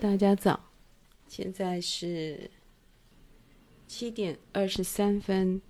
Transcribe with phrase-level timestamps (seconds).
[0.00, 0.60] 大家早，
[1.26, 2.48] 现在是
[3.88, 5.60] 七点二十三分，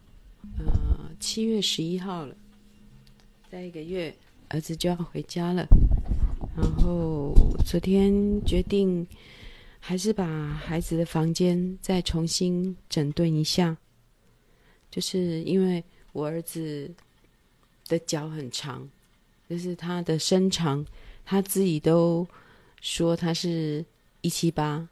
[0.59, 2.37] 呃，七月十一号了，
[3.51, 4.15] 再一个月，
[4.49, 5.67] 儿子就要回家了。
[6.55, 7.33] 然后
[7.65, 8.13] 昨天
[8.45, 9.07] 决定，
[9.81, 13.79] 还是把孩子的房间再重新整顿一下，
[14.91, 16.95] 就是因为我儿子
[17.87, 18.87] 的脚很长，
[19.49, 20.85] 就是他的身长，
[21.25, 22.29] 他自己都
[22.83, 23.83] 说他是。
[24.29, 24.87] 一七八，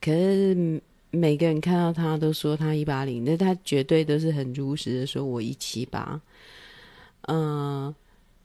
[0.00, 6.20] 可是每个人看到他都说他一八零，那他绝对都是很如实的说，我一七八。
[7.28, 7.94] 嗯，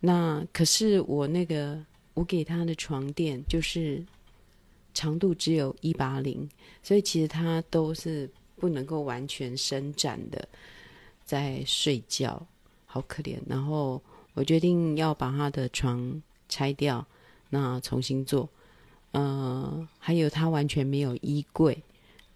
[0.02, 4.06] 那可是我那个我给他的床垫就是
[4.94, 6.48] 长度只有一八零，
[6.84, 10.48] 所以其实他都是不能够完全伸展的
[11.24, 12.46] 在睡觉，
[12.86, 13.40] 好可怜。
[13.48, 14.00] 然后
[14.36, 17.04] 我决定要把他的床拆掉，
[17.50, 18.48] 那重新做。
[19.16, 21.82] 呃，还有他完全没有衣柜，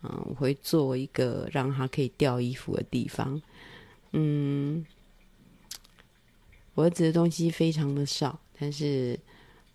[0.01, 3.41] 嗯、我会做一个让他可以吊衣服的地方。
[4.13, 4.85] 嗯，
[6.75, 9.19] 我儿子的东西非常的少，但是，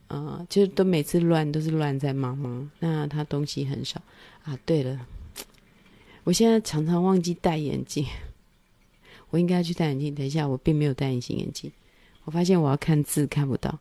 [0.06, 4.00] 呃，就是都每次乱都是乱在妈妈，那他东西很少
[4.43, 4.59] 啊。
[4.65, 5.06] 对了，
[6.25, 8.06] 我现在常常忘记戴眼镜，
[9.28, 10.15] 我应该去戴眼镜。
[10.15, 11.71] 等一下，我并没有戴隐形眼镜，
[12.25, 13.78] 我发现我要看字看不到。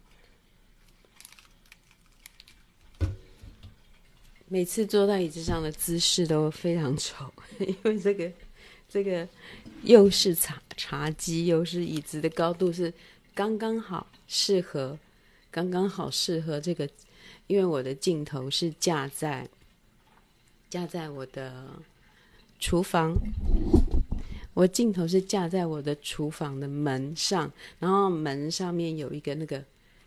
[4.47, 7.25] 每次坐在椅子上的姿势都非常丑，
[7.59, 8.31] 因为这个
[8.87, 9.27] 这个
[9.81, 12.93] 又是茶茶几，又是椅子的高度是
[13.33, 14.99] 刚刚好适合，
[15.49, 16.87] 刚刚好适合这个，
[17.47, 19.49] 因为我的镜头是架在
[20.69, 21.79] 架在我的
[22.59, 23.15] 厨房，
[24.53, 29.63] 我镜头是架在我的厨房的门上，然后门上面有一个那个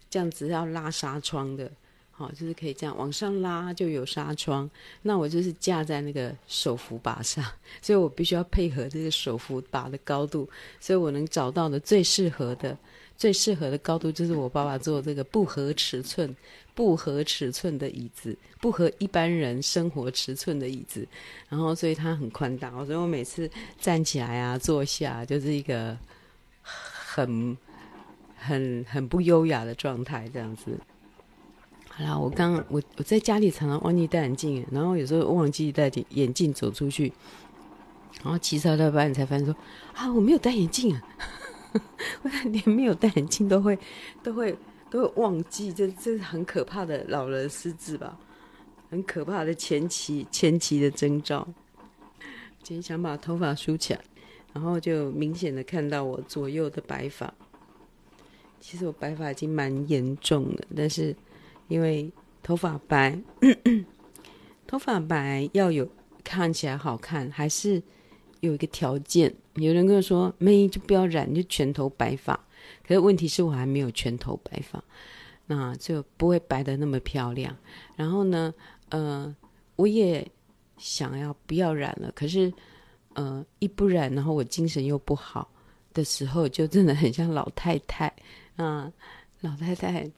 [0.09, 1.73] 这样子要拉纱窗的。
[2.19, 4.69] 好，就是可以这样往上拉，就有纱窗。
[5.03, 7.45] 那我就是架在那个手扶把上，
[7.82, 10.49] 所以我必须要配合这个手扶把的高度，
[10.81, 12.75] 所以我能找到的最适合的、
[13.19, 16.34] 最适合的高度，就是我爸爸做这个不合尺寸、
[16.75, 21.06] 不合尺寸的椅子，不合一般人生活尺寸的椅子。
[21.50, 25.94] 然后，所以它很宽大，所以我每次站起来啊、坐下，就是一个
[26.62, 27.55] 很、
[28.38, 30.78] 很、很不优雅的状态，这样子。
[31.99, 37.11] 好啦，我刚我我在家里常常忘记戴眼镜，然后有时候忘记戴眼镜走出去，
[38.23, 39.57] 然后骑车到一半才发现说
[39.95, 41.03] 啊，我没有戴眼镜啊！
[42.21, 43.79] 我连没有戴眼镜都会
[44.23, 44.55] 都会
[44.91, 48.19] 都会忘记，这这是很可怕的老人失智吧？
[48.91, 51.49] 很可怕的前期前期的征兆。
[52.62, 54.01] 今天想把头发梳起来，
[54.53, 57.33] 然后就明显的看到我左右的白发。
[58.61, 61.17] 其实我白发已经蛮严重的，但是。
[61.69, 62.12] 因为
[62.43, 63.19] 头发白，
[64.66, 65.88] 头发白要有
[66.22, 67.82] 看起来好看，还是
[68.41, 69.34] 有一个条件。
[69.54, 72.38] 有人跟我说：“妹就不要染，就全头白发。”
[72.87, 74.82] 可是问题是我还没有全头白发，
[75.47, 77.56] 那就不会白的那么漂亮。
[77.97, 78.53] 然后呢，
[78.91, 79.34] 呃，
[79.76, 80.26] 我也
[80.76, 82.53] 想要不要染了，可是
[83.15, 85.49] 呃，一不染，然后我精神又不好
[85.94, 88.12] 的时候，就真的很像老太太
[88.56, 88.93] 啊、
[89.41, 90.10] 老太太。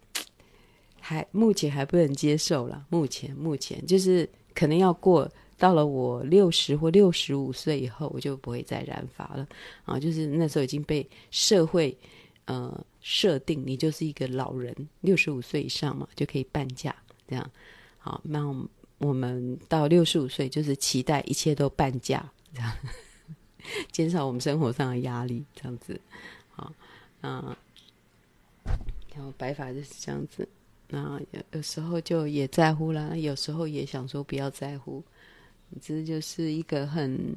[1.08, 5.26] 还目前还不能接受了，目前目前就是可能要过
[5.56, 9.48] 到了我六十或六十五岁以后，我就不会再染发了
[9.86, 9.98] 啊！
[9.98, 11.96] 就是那时候已经被社会
[12.44, 16.94] 呃设定，你就是一个老人，六十五岁以上嘛就可以半价
[17.26, 17.50] 这样。
[17.96, 18.44] 好，那
[18.98, 22.70] 我们到六十五岁就是期待一切都半价这样，
[23.90, 25.98] 减少我们生活上的压力这样子。
[26.50, 26.70] 好，
[27.22, 27.56] 那
[29.14, 30.46] 然后白发就是这样子。
[30.88, 35.04] 那有有时候就也在乎啦，有时候也想说不要在乎。
[35.82, 37.37] 这就是一个很，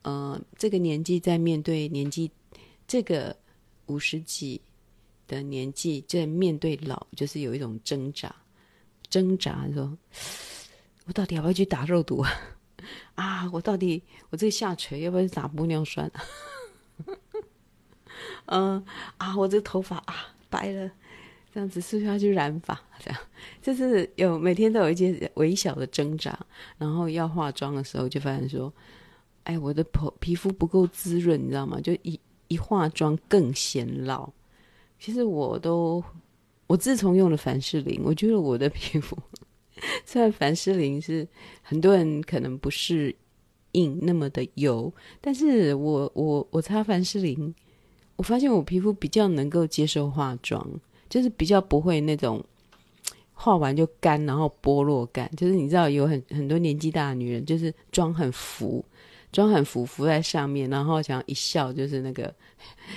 [0.00, 2.30] 呃，这个年纪在面对年纪，
[2.88, 3.36] 这个
[3.84, 4.58] 五十几
[5.28, 8.34] 的年纪在面对老，就是有一种挣扎，
[9.10, 9.94] 挣扎说，
[11.04, 12.32] 我到底要不要去打肉毒啊？
[13.14, 16.10] 啊，我到底我这个下垂要不要去打玻尿酸？
[18.46, 18.82] 嗯
[19.18, 20.90] 啊，我这头发啊白了。
[21.56, 22.78] 这样子是不是要去染发？
[22.98, 23.18] 这样
[23.62, 26.38] 就是有每天都有一些微小的挣扎，
[26.76, 28.70] 然后要化妆的时候就发现说，
[29.44, 31.80] 哎，我的皮皮肤不够滋润，你知道吗？
[31.80, 34.30] 就一一化妆更显老。
[34.98, 36.04] 其实我都，
[36.66, 39.16] 我自从用了凡士林，我觉得我的皮肤
[40.04, 41.26] 虽然凡士林是
[41.62, 43.16] 很多人可能不适
[43.72, 44.92] 应那么的油，
[45.22, 47.54] 但是我我我擦凡士林，
[48.16, 50.62] 我发现我皮肤比较能够接受化妆。
[51.08, 52.44] 就是比较不会那种
[53.32, 58.84] 画完就干，然后剥落感，就是你知道有很很多年纪大的女人，就是妆很浮，
[59.30, 62.34] 妆很浮浮在上面，然后想一笑就是那个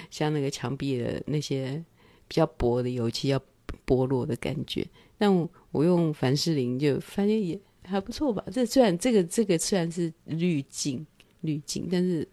[0.10, 1.84] 像那个墙壁的那些
[2.28, 3.42] 比较薄的油漆要
[3.86, 4.88] 剥落的感觉。
[5.18, 8.44] 但我，我用凡士林就发现也还不错吧。
[8.52, 11.06] 这虽然这个这个虽然是滤镜
[11.42, 12.26] 滤镜，但是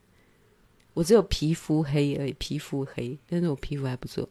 [0.94, 4.28] 我只有皮肤黑而已，皮肤黑，但是我皮肤还不错。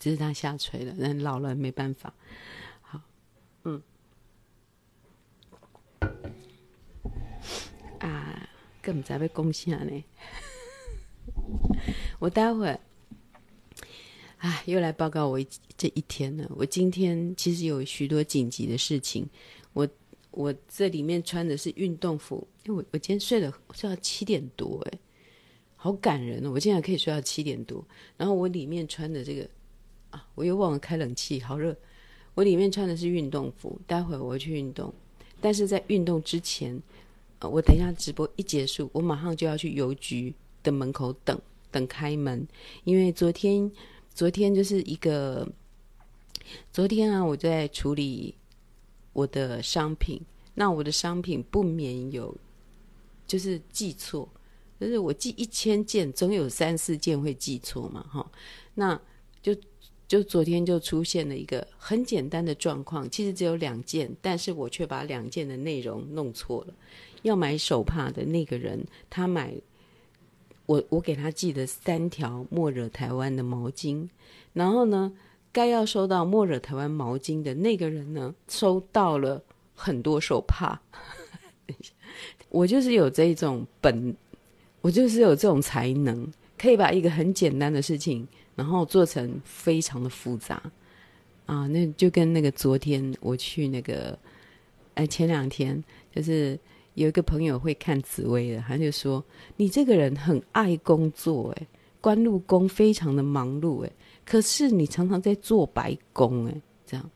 [0.00, 2.14] 只是他下垂了，人老了没办法。
[2.80, 2.98] 好，
[3.64, 3.82] 嗯，
[7.98, 8.48] 啊，
[8.80, 10.04] 更不知道要讲啥呢。
[12.18, 12.80] 我待会儿，
[14.38, 15.38] 啊，又来报告我
[15.76, 16.50] 这一天了。
[16.56, 19.28] 我今天其实有许多紧急的事情。
[19.74, 19.86] 我
[20.30, 24.98] 我这里面穿的是运动服，因为我我今天睡了睡到七点多，哎，
[25.76, 26.52] 好感人哦！
[26.52, 27.86] 我竟然可以睡到七点多。
[28.16, 29.46] 然后我里面穿的这个。
[30.10, 30.26] 啊！
[30.34, 31.76] 我又忘了开冷气，好热。
[32.34, 34.92] 我里面穿的是运动服，待会我会去运动。
[35.40, 36.80] 但是在运动之前，
[37.40, 41.38] 呃，我等一下直播一结束，我马上就要去邮局的门口等
[41.70, 42.46] 等开门，
[42.84, 43.70] 因为昨天
[44.14, 45.46] 昨天就是一个
[46.72, 48.34] 昨天啊，我在处理
[49.12, 50.20] 我的商品，
[50.54, 52.34] 那我的商品不免有
[53.26, 54.28] 就是记错，
[54.78, 58.30] 就是我寄一千件，总有三四件会记错嘛，哈，
[58.74, 58.98] 那
[59.42, 59.54] 就。
[60.10, 66.74] 就昨天就出现了一个很简单的状况，其实只有两件，但是我却把两件的内容弄错了。
[67.22, 69.54] 要买手帕的那个人，他买
[70.66, 74.08] 我我给他寄的三条莫惹台湾的毛巾，
[74.52, 75.12] 然后呢，
[75.52, 79.40] 该要收到莫惹台湾毛巾的那个人呢，收到了
[79.76, 80.82] 很多手帕。
[82.48, 84.16] 我就是有这种本，
[84.80, 86.26] 我就是有这种才能，
[86.58, 88.26] 可以把一个很简单的事情。
[88.56, 90.62] 然后做成非常的复杂
[91.46, 94.18] 啊，那就跟那个昨天我去那个，
[94.94, 95.82] 哎，前两天
[96.14, 96.58] 就是
[96.94, 99.24] 有一个朋友会看紫薇的，他就说
[99.56, 101.66] 你这个人很爱工作，哎，
[102.00, 103.90] 官禄宫非常的忙碌，哎，
[104.24, 106.54] 可是你常常在做白工，哎，
[106.86, 107.10] 这样，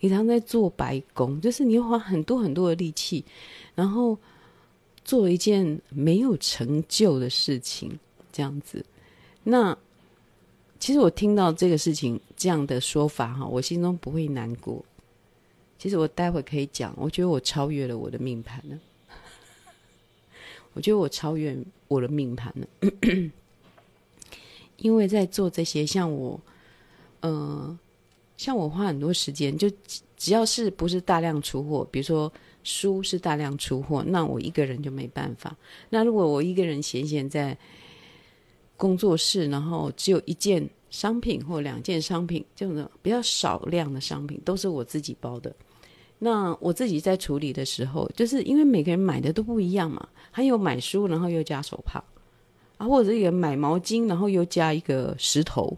[0.00, 3.24] 你常常在做白工，就是你花很多很多的力气，
[3.74, 4.18] 然后
[5.04, 7.98] 做一件没有成就的事情，
[8.32, 8.84] 这样子，
[9.44, 9.78] 那。
[10.78, 14.84] 其实我听到这个事情这样的说法哈，我心中不会难过。
[15.76, 18.78] 其实我待会可以讲，我觉得我超越了我的命盘了。
[20.74, 21.56] 我觉得我超越
[21.88, 22.90] 我的命盘了，
[24.76, 26.40] 因为在做这些，像我，
[27.20, 27.76] 呃，
[28.36, 29.68] 像我花很多时间，就
[30.16, 32.32] 只要是不是大量出货，比如说
[32.62, 35.56] 书是大量出货，那我一个人就没办法。
[35.90, 37.58] 那如果我一个人闲闲在。
[38.78, 45.54] 工作室，然后只有一件商品或两件商品，这种比较少量的商品都是我自己包的。
[46.18, 52.02] 那我自己在处理的时候，就是因为每个人买的都不一样嘛，还有买书然后又加手帕
[52.76, 55.76] 啊，或者也买毛巾然后又加一个石头，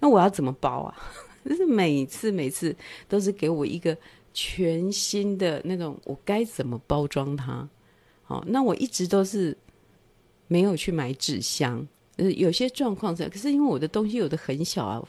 [0.00, 0.96] 那我要怎么包啊？
[1.44, 2.74] 就是每次每次
[3.08, 3.96] 都是给我一个
[4.32, 7.68] 全新的那种，我该怎么包装它？
[8.24, 9.56] 好，那我一直都是
[10.48, 11.86] 没有去买纸箱。
[12.16, 15.02] 呃，有些状况是，可是因为我的东西有的很小啊，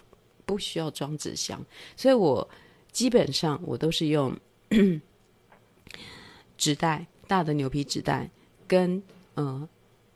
[0.46, 1.58] 不需要装纸箱，
[1.96, 2.46] 所以我
[2.92, 4.36] 基本上我都是用
[6.58, 8.30] 纸袋，大的牛皮纸袋，
[8.68, 9.02] 跟
[9.36, 9.68] 呃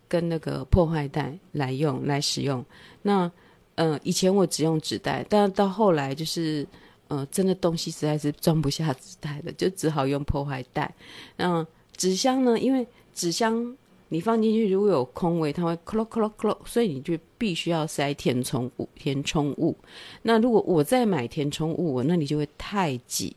[0.09, 2.65] 跟那个破坏袋来用来使用。
[3.01, 3.31] 那
[3.75, 6.67] 呃以前我只用纸袋，但到后来就是
[7.07, 10.93] 呃真的东西实在是装不下纸袋的，就只好用破坏袋。
[11.37, 12.59] 那纸箱呢？
[12.59, 13.77] 因为纸箱。
[14.13, 18.89] 你放进去，如果有空位，它会咯咯咯咯，所以你就必须要塞填充物。
[18.93, 19.73] 填充物，
[20.21, 23.33] 那如果我再买填充物，那你就会太挤。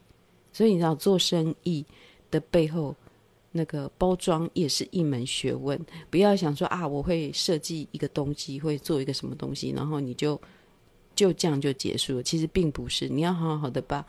[0.52, 1.84] 所以你知道，做生意
[2.28, 2.92] 的背后，
[3.52, 5.80] 那个包装也是一门学问。
[6.10, 10.40] 不要想说啊，我会设计一个东西，会做一个什么东西，然后你就
[11.14, 12.22] 就这样就结束了。
[12.24, 14.04] 其实并不是，你要好好的把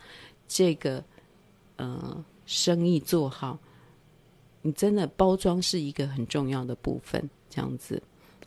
[0.48, 1.04] 这个
[1.76, 3.60] 呃生意做好。
[4.66, 8.02] 你真的包装是一个很重要的部分，这样子，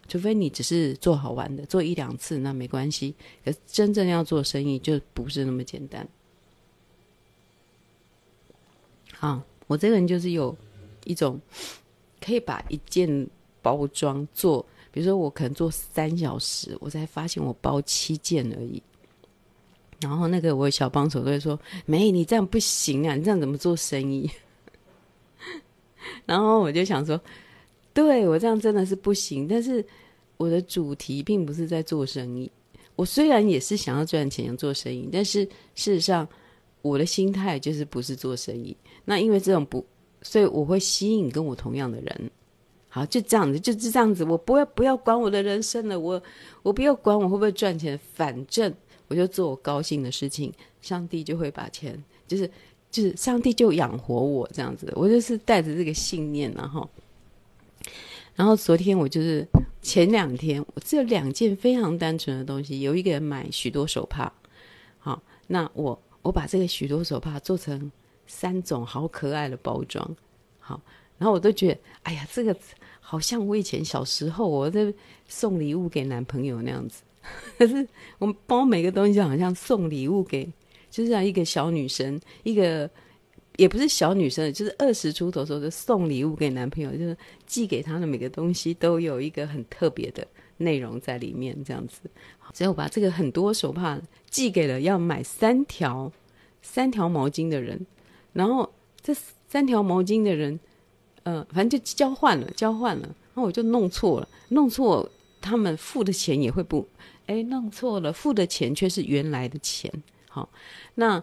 [0.08, 3.14] 除非你只是做好玩的，做一两次那没关系。
[3.44, 6.04] 可真正要做生意就不是那么简单。
[9.14, 10.56] 好，我这个人就是有
[11.04, 11.40] 一种
[12.20, 13.28] 可以把一件
[13.62, 18.82] 包装做，比如说我可能做三小时，我才发现我包七件而已。
[20.00, 21.56] 然后那个我小帮手都会说
[21.87, 24.28] ：“没，你这样不行啊，你这样怎么做生意？”
[26.26, 27.20] 然后我就想说，
[27.92, 29.46] 对，我这样真的是不行。
[29.48, 29.84] 但是
[30.36, 32.50] 我的主题并不是在做生意。
[32.96, 36.28] 我虽然也是想要赚钱、做生意，但是事实上，
[36.82, 38.76] 我的心态就是不是做生意。
[39.04, 39.84] 那因为这种不，
[40.22, 42.30] 所以我会吸引跟我同样的人。
[42.88, 44.24] 好，就这样子，就是这样子。
[44.24, 46.20] 我不要不要管我的人生了，我
[46.62, 48.74] 我不要管我会不会赚钱，反正
[49.08, 52.50] 我就做我高兴的事情，上帝就会把钱，就是
[52.90, 54.92] 就是上帝就养活我这样子。
[54.97, 56.88] 我就是带着这个信念，然后，
[58.35, 59.47] 然后昨天我就是
[59.83, 62.80] 前两天，我只有两件非常单纯的东西。
[62.80, 64.33] 有一个人买许多手帕，
[64.99, 67.90] 好，那我我把这个许多手帕做成
[68.26, 70.16] 三种好可爱的包装，
[70.59, 70.80] 好。
[71.18, 72.57] 然后我都觉得，哎呀，这个
[73.00, 74.95] 好像我以前小时候我在
[75.26, 77.02] 送礼物给男朋友那样子。
[77.59, 77.87] 可是
[78.18, 80.49] 我包每个东西好像送礼物给，
[80.90, 82.88] 就是像一个小女生，一个
[83.57, 87.16] 也不是小女生，就是二十出头时候就送礼物给男朋友，就是
[87.47, 90.26] 寄给他的每个东西都有一个很特别的
[90.57, 92.00] 内容在里面，这样子。
[92.54, 96.11] 所以我把这个很多手帕寄给了要买三条
[96.62, 97.87] 三条毛巾的人，
[98.33, 99.14] 然后这
[99.49, 100.59] 三条毛巾的人。
[101.25, 105.07] 嗯、呃，反正就交换了，交换了，然后我就弄错了，弄错，
[105.42, 106.88] 他们付的钱也会不，
[107.26, 109.92] 哎，弄错了，付的钱却是原来的钱。
[110.28, 110.49] 好，
[110.94, 111.23] 那，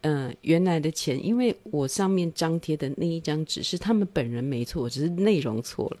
[0.00, 5.96] 嗯、呃，原来的钱，因为我上面张贴的那一张纸是他们本人没错，只是内容错了。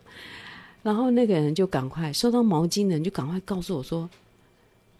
[0.82, 4.08] 然后那个人就赶快收到毛巾的人就赶快告诉我说，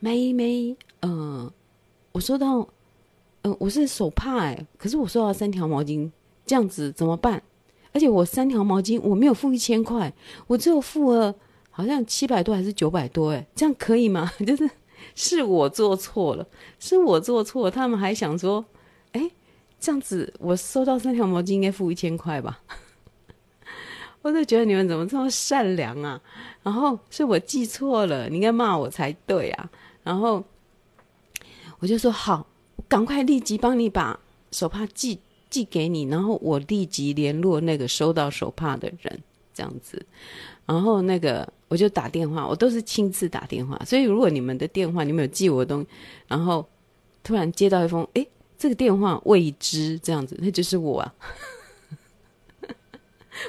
[0.00, 1.52] 妹妹，嗯、呃，
[2.12, 2.68] 我收到，
[3.42, 6.10] 呃，我是手帕哎，可是我收到三条毛巾，
[6.44, 7.42] 这样子怎么办？
[7.92, 10.12] 而且我三条毛巾我没有付一千块，
[10.46, 11.34] 我只有付了
[11.70, 14.30] 好像七百多还是九百多，哎，这样可以吗？
[14.46, 14.68] 就是
[15.14, 16.46] 是我做错了，
[16.78, 18.64] 是我做错，他们还想说，
[19.12, 19.30] 哎，
[19.78, 22.60] 这样子我收到三条毛巾应该付一千块吧？
[24.22, 26.20] 我就觉得你们怎么这么善良啊？
[26.62, 29.70] 然后是我记错了，你应该骂我才对啊。
[30.02, 30.44] 然后
[31.78, 32.46] 我就说好，
[32.88, 34.18] 赶快立即帮你把
[34.50, 35.20] 手帕寄。
[35.50, 39.22] 寄给你，然后我立即联络那个收到手帕的人，
[39.54, 40.04] 这样子，
[40.66, 43.80] 然后那个我就打电话，我都是亲自打电话。
[43.84, 45.88] 所以如果你们的电话你们有寄我的东西，
[46.26, 46.66] 然后
[47.22, 51.14] 突然接到一封，诶，这个电话未知，这样子，那就是我啊。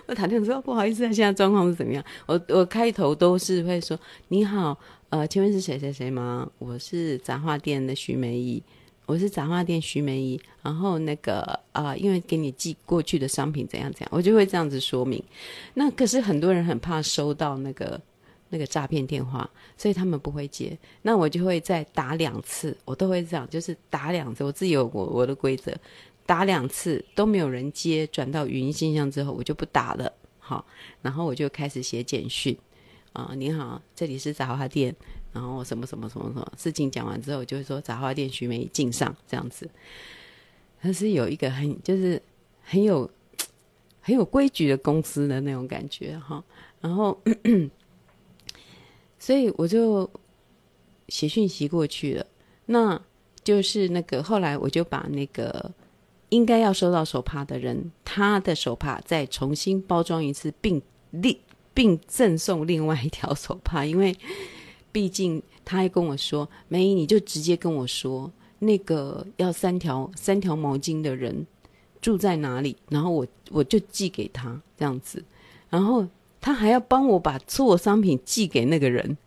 [0.05, 2.03] 我打电话说不好意思啊，现在状况是怎么样？
[2.27, 4.77] 我我开头都是会说你好，
[5.09, 6.47] 呃，请问是谁谁谁吗？
[6.59, 8.61] 我是杂货店的徐梅姨。
[9.07, 15.23] 我是杂货店徐梅姨，然后那个啊、因为给你寄过去的商品怎样怎样，我就会这样子说明。
[15.73, 17.99] 那可是很多人很怕收到那个
[18.49, 20.77] 那个诈骗电话，所以他们不会接。
[21.03, 24.43] 那我就会再打两次，我都会这样，就是打两次。
[24.43, 25.75] 我自己有我我的规则，
[26.25, 30.11] 打两次都没有人接，转到语音信箱之后，我就不打了。
[30.39, 30.65] 好，
[31.01, 32.57] 然后我就开始写简讯
[33.13, 34.95] 啊，你好，这里是杂货店。
[35.31, 39.69] 然后什么什么什么什么事情讲完之后，就会说杂货店徐梅敬上这样子。
[40.81, 42.19] 他是有一个很就是
[42.63, 43.07] 很有
[44.01, 46.43] 很有规矩的公司的那种感觉哈。
[46.81, 47.15] 然后，
[49.19, 50.09] 所以我就
[51.09, 52.25] 写讯息过去了。
[52.65, 52.99] 那
[53.43, 55.71] 就是那个后来我就把那个
[56.29, 61.37] 应该要收到手帕的人，他的手帕再重新包装一次，并另
[61.73, 64.15] 并赠送另外一条手帕，因为。
[64.91, 71.45] 毕竟他还跟我说：“梅姨，你就直接跟我说，那个要三条三条毛巾的人
[72.01, 75.23] 住在哪里，然后我我就寄给他这样子。
[75.69, 76.03] 然后
[76.41, 79.17] 他还要帮我把所有商品寄给那个人。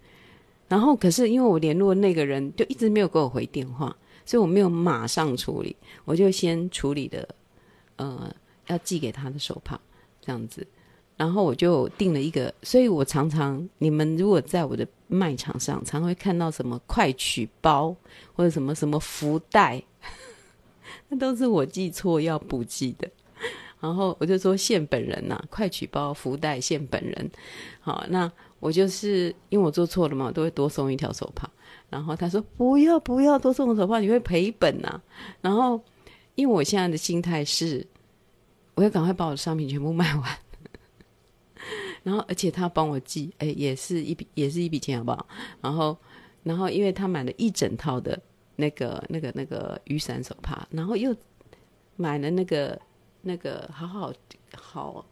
[0.68, 7.28] 然后可是因为我联络那个人就一直没有给我回电话，所以我没有马上处理，我就先处理的
[7.96, 8.34] 呃
[8.68, 9.78] 要寄给他的手帕
[10.20, 10.66] 这样子。”
[11.14, 17.94] 然后我就订了一个，所以我常常你们如果在我的卖场上，常常会看到什么快取包
[18.34, 19.80] 或者什么什么福袋，
[21.08, 23.08] 那都是我记错要补寄的。
[23.82, 27.30] 然后我就说现本人呐、快取包福袋现本人。
[27.80, 31.50] 好，那我就是因为我做错了嘛，都会多送一条手帕。
[31.90, 35.02] 然后他说不要不要多送手帕，你会赔本呐、啊。
[35.40, 35.82] 然后
[36.36, 37.84] 因为我现在的心态是，
[38.76, 40.24] 我要赶快把我的商品全部卖完。
[42.04, 45.26] 然后，而且他帮我寄，哎，也是一笔，也是一笔钱，好不好？
[45.60, 45.96] 然后，
[46.44, 48.20] 然后，因为他买了一整套的
[48.56, 51.14] 那个、那个、那个雨伞手帕，然后又
[51.96, 52.80] 买了那个、
[53.22, 54.12] 那个好好
[54.50, 55.04] 好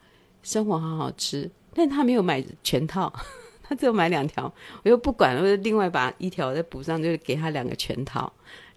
[0.42, 3.12] 生活好好吃，但他没有买全套，
[3.62, 4.52] 他只有买两条。
[4.82, 8.32] 我又不管了，我就另外把一条再补上，就给他两个全套，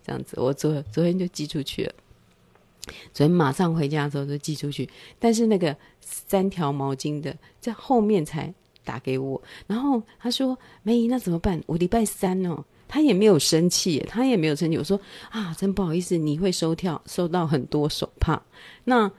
[0.05, 0.39] 这样子。
[0.39, 1.93] 我昨昨天就寄出去了。
[3.13, 11.63] 昨天马上回家的时候就寄出去，但是那个三条毛巾的在后面才打给我，然后他说：“梅姨，那怎么办？
[11.65, 14.77] 我礼拜三哦，他也没有生气，他也没有生气。
[14.77, 14.99] 我说
[15.29, 18.41] 啊，真不好意思，你会收跳收到很多手帕，
[18.83, 19.09] 那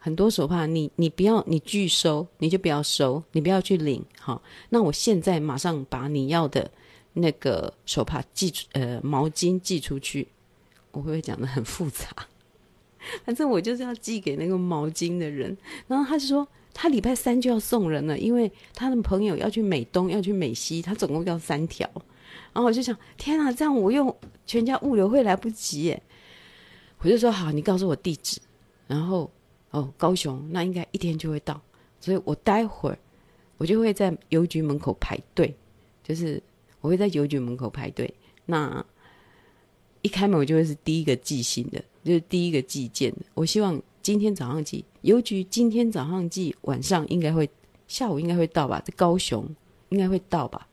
[0.00, 4.04] 很多手帕，你你不要，你拒收，你就不要收，你不要去领。
[4.18, 6.68] 好，那我现在马上把你要的
[7.12, 10.26] 那个手帕寄出，呃，毛巾寄出去。
[10.92, 12.08] 我会不会讲的很复杂？
[13.24, 21.88] 反正我就是要寄给那个毛巾的人，然后他就说他礼拜三就要送人了，因为他的朋友要去美东，要去美西，他总共要三条。
[22.52, 24.14] 然后我就想，天啊，这样我用
[24.46, 26.02] 全家物流会来不及耶！
[26.98, 28.40] 我就说好，你告诉我地址，
[28.86, 29.30] 然后
[29.70, 31.60] 哦，高雄那应该一天就会到，
[32.00, 32.98] 所以我待会儿
[33.56, 35.54] 我就会在邮局门口排队，
[36.02, 36.42] 就是
[36.80, 38.12] 我会在邮局门口排队。
[38.46, 38.84] 那
[40.02, 41.82] 一开门我就会是第一个寄信的。
[42.02, 47.46] 就是第一个寄件的，我希望今天早上寄邮局，今天早上寄，晚上应该会，
[47.86, 48.80] 下午应该会到吧？
[48.82, 49.46] 在高雄
[49.90, 50.66] 应该会到吧？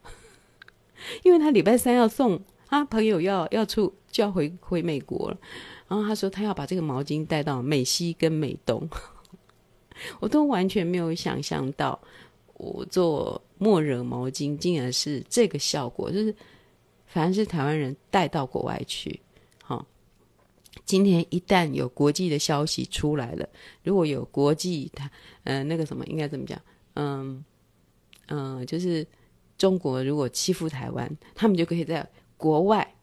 [1.24, 5.38] 因为他礼拜三要送，他朋友要要出就要回回美国了，
[5.88, 8.90] 然后他说他要把这个毛巾带到美西跟美东，
[10.20, 12.00] 我都完全没有想象到，
[12.56, 16.34] 我做莫惹毛巾竟然是这个效果，就是
[17.06, 19.20] 反正是台湾人带到国外去。
[19.62, 19.86] 好
[20.84, 23.48] 今天一旦有国际的消息出来了，
[23.84, 25.06] 如果有国际他，
[25.44, 26.60] 嗯、呃，那个什么应该怎么讲？
[26.96, 27.46] 嗯
[28.30, 29.06] 嗯，就是
[29.60, 32.96] 中国如果欺负台湾，他们就可以在国外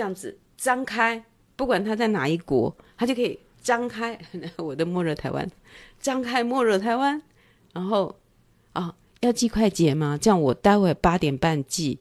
[0.00, 1.22] 这样子张开，
[1.56, 4.18] 不管他在哪一国，他就可以张开
[4.56, 5.46] 我的莫惹台湾，
[6.00, 7.20] 张开莫惹台湾，
[7.74, 8.18] 然后
[8.72, 10.16] 啊、要寄快捷吗？
[10.18, 11.98] 这样我待会八点半寄，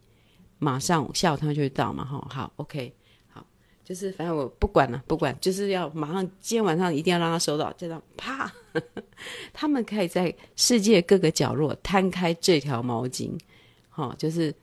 [0.59, 2.95] 马上下午他们就会到嘛，哈，好，OK
[3.33, 3.45] 好。
[3.83, 8.49] 就是反正我不管了，不管，就是要马上今天晚上一定要让他收到，就这样啪，
[9.51, 13.37] 他们可以在世界各个角落摊开这条毛巾，
[13.89, 14.55] 好、就是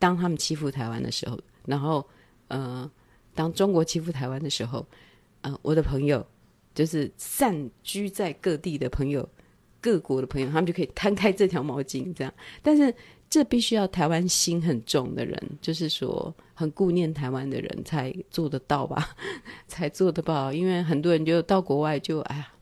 [0.00, 2.04] 当他们欺负台湾的时候，然后
[2.50, 2.90] 呃，
[3.34, 4.86] 当中国欺负台湾的时候，
[5.40, 6.24] 呃，我的朋友
[6.74, 9.28] 就是散居在各地的朋友，
[9.80, 12.94] 各国的朋友，他们就可以摊开这条毛巾，这样，但是。
[13.30, 19.10] 这必须要台湾心很重的人，就是说很顾念台湾的人才做得到吧，
[19.68, 20.52] 才做得到。
[20.52, 22.52] 因为很多人就到国外就哎呀，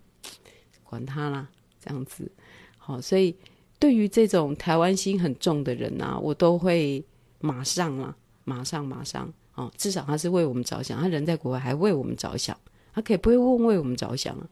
[0.85, 1.49] 管他啦，
[1.83, 2.31] 这样子。
[2.77, 3.35] 好，所以
[3.79, 7.03] 对于这种台湾心很重的人啊，我都会
[7.41, 12.57] 马上啊，马上马上哦，至少他是为我们着想，他人在国外还为我们着想，
[12.95, 14.49] 他可以不会问为我们着想啊。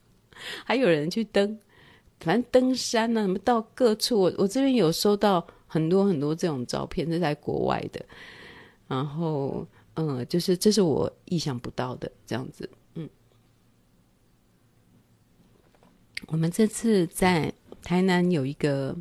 [0.66, 1.58] 还有人去登。
[2.20, 8.04] 反正登山呢、什么到各处，我我这边有收到很多很多这种照片，是在国外的。
[8.88, 12.68] 然后，嗯，就是这是我意想不到的这样子。
[12.94, 13.08] 嗯，
[16.28, 18.96] 我们这次在台南有一个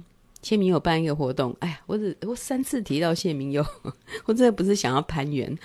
[0.45, 3.65] 谢明友办一个活动，哎呀，我只我三次提到谢明友，
[4.25, 5.57] 我真的不是想要攀援。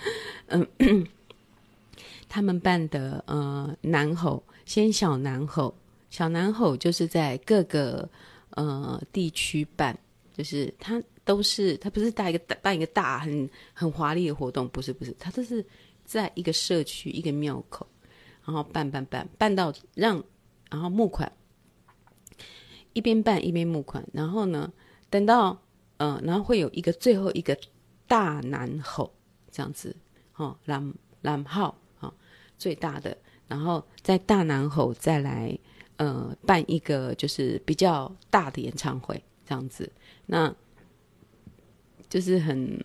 [0.46, 0.66] 嗯，
[2.30, 5.74] 他们办的呃南吼先小南吼。
[6.08, 8.08] 小南吼就是在各个
[8.52, 9.94] 呃地区办，
[10.34, 15.62] 就是他都是他不是大一个办一个大很很华丽的活动，不是不是，他都是
[16.06, 17.86] 在一个社区一个庙口，
[18.46, 20.24] 然后办办办办到让
[20.70, 21.30] 然后募款，
[22.92, 24.72] 一边办一边募款，然后呢
[25.08, 25.60] 等到
[25.98, 27.58] 呃然后会有一个最后一个
[28.06, 29.12] 大男吼
[29.50, 29.96] 这样子，
[30.36, 32.12] 哦蓝蓝号啊
[32.58, 33.16] 最大的，
[33.48, 35.58] 然后在大南吼再来。
[35.96, 39.92] 呃，办一个就是比较大的演唱会这样子，
[40.24, 40.50] 那
[42.08, 42.82] 就是很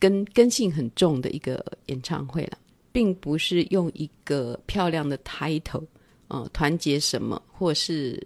[0.00, 2.58] 根根性很重的一个演唱会了，
[2.90, 5.86] 并不是用一个漂亮的 title，
[6.26, 8.20] 呃，团结什么，或是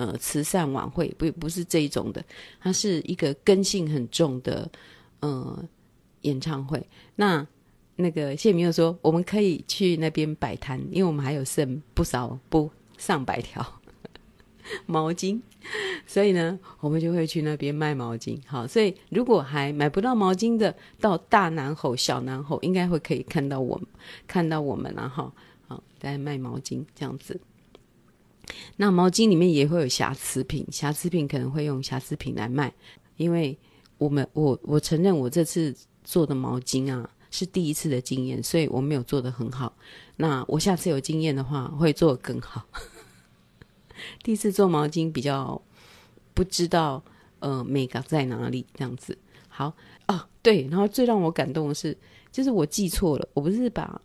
[0.00, 2.24] 呃慈善晚会，不不是这一种的，
[2.60, 4.70] 它是一个根性很重的
[5.20, 5.64] 呃
[6.22, 6.84] 演唱会。
[7.16, 7.46] 那
[7.96, 12.70] 那个谢明又说，我们可以去那边摆摊，因为我们还有剩不少不。
[13.00, 13.80] 上百条
[14.84, 15.40] 毛巾，
[16.06, 18.38] 所以呢，我们就会去那边卖毛巾。
[18.44, 23.86] 好，所以如果还买不到毛巾的，到大南吼、小南吼，应该会可以看到我们，
[24.26, 25.32] 看到我们了哈。
[25.66, 27.40] 好，在卖毛巾这样子。
[28.76, 32.72] 那毛巾里面也会有瑕疵品，瑕疵品可能会用瑕疵品来卖，
[33.16, 33.58] 因为
[33.98, 39.76] 我们我我承认我这次做的毛巾啊是第一次的经验，所以我没有做的很好。
[40.16, 42.66] 那我下次有经验的话，会做更好。
[44.22, 45.60] 第一次做毛巾比较
[46.32, 47.02] 不知道，
[47.38, 49.16] 呃，美感在哪里这样子。
[49.48, 49.74] 好
[50.06, 51.96] 啊，对，然后最让我感动的是，
[52.32, 54.00] 就是我记错了，我不是把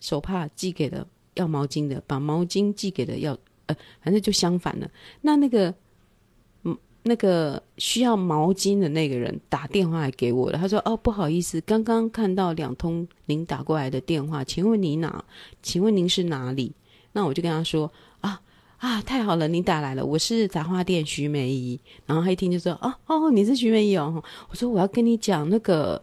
[0.00, 4.90] 手帕寄给了要毛巾的，把毛巾寄给了要，呃，反正就相反了。
[5.20, 5.74] 那那个
[6.62, 10.58] 嗯那个需要毛巾的那个人打电话来给我了。
[10.58, 15.24] 他说：“哦，不好意思，刚刚看到两通您打过来的电话，请问你哪？
[15.62, 16.72] 请问您是哪里？”
[17.12, 18.40] 那我就跟他说：“啊
[18.78, 26.02] 啊，太好了，你打来了，我是杂货店徐梅姨。”然后他一听就说：“哦哦，你是徐梅姨哦。”我说：“我要跟你讲那个，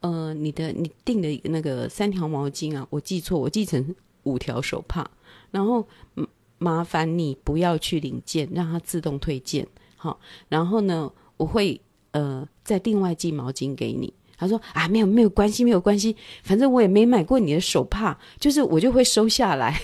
[0.00, 5.10] 呃，你的你订的那个三条毛巾啊，我记错，我记成五条手帕。
[5.50, 5.86] 然后
[6.58, 11.80] 麻烦你不要去领件，让它自动退件。”好，然后呢，我会
[12.10, 14.12] 呃再另外寄毛巾给你。
[14.36, 19.80] 他说啊，没有没有关系，没有关系，反正我也没买过你的手帕，就是我就会收下来。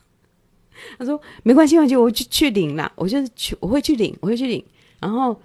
[0.98, 4.64] 他说没关系，我就，我去去领啦，我就去，我会去领，我会去领。
[4.98, 5.38] 然后，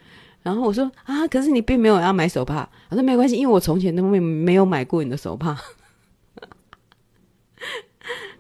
[0.43, 2.69] 然后我说啊，可是你并没有要买手帕。
[2.89, 5.60] 他说没关系，因为我从前都没没有买过你的手帕。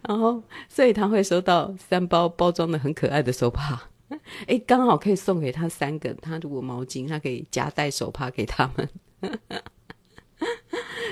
[0.07, 3.89] 然后，所以他会收到三包包装的很可爱的手帕。
[4.47, 6.13] 哎，刚好可以送给他三个。
[6.15, 8.89] 他如果毛巾，他可以夹带手帕给他们。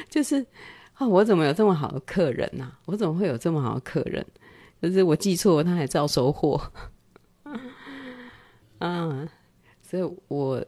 [0.10, 0.46] 就是
[0.94, 2.80] 啊、我怎么有这么好的客人呐、啊？
[2.86, 4.26] 我怎么会有这么好的客人？
[4.82, 6.62] 就是我记错，他还照收货。
[8.80, 9.30] 啊，
[9.82, 10.66] 所以我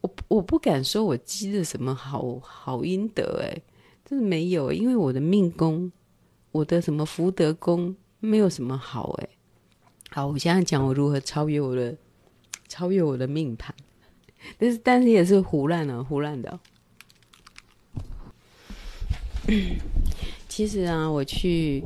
[0.00, 3.62] 我我不敢说我积了什么好好阴德，哎，
[4.08, 5.92] 就是没有，因为我的命宫，
[6.52, 9.28] 我的什么福德宫没有什么好，哎。
[10.10, 11.94] 好，我现在讲我如何超越我的，
[12.66, 13.74] 超越我的命盘，
[14.56, 16.58] 但是但是也是胡乱的，胡乱的、
[20.48, 21.84] 其实啊，我去，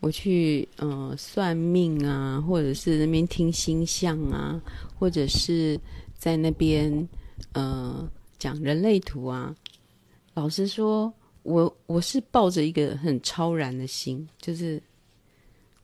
[0.00, 4.60] 我去，嗯、算命啊，或者是那边听星象啊，
[4.98, 5.78] 或者是
[6.18, 7.08] 在那边，
[7.52, 9.54] 呃，讲人类图啊。
[10.36, 14.80] 老实说，我我是抱着一个很超然的心，就是。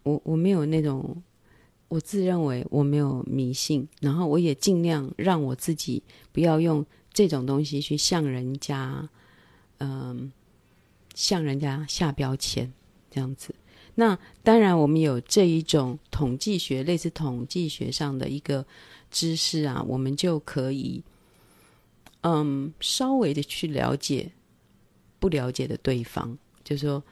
[0.04, 1.22] 我我没有那种，
[1.86, 9.08] 我自认为我没有迷信，然后我也尽量让我自己不要用这种东西去向人家，
[9.78, 10.32] 嗯、
[11.14, 12.68] 向人家下标签
[13.12, 13.54] 这样子。
[13.94, 18.66] 那当然，我们有这一种统计学，类似统计学上的一个
[19.08, 21.00] 知识啊，我们就可以，
[22.22, 24.32] 嗯，稍微的去了解
[25.22, 27.02] 不了解的对方，就说。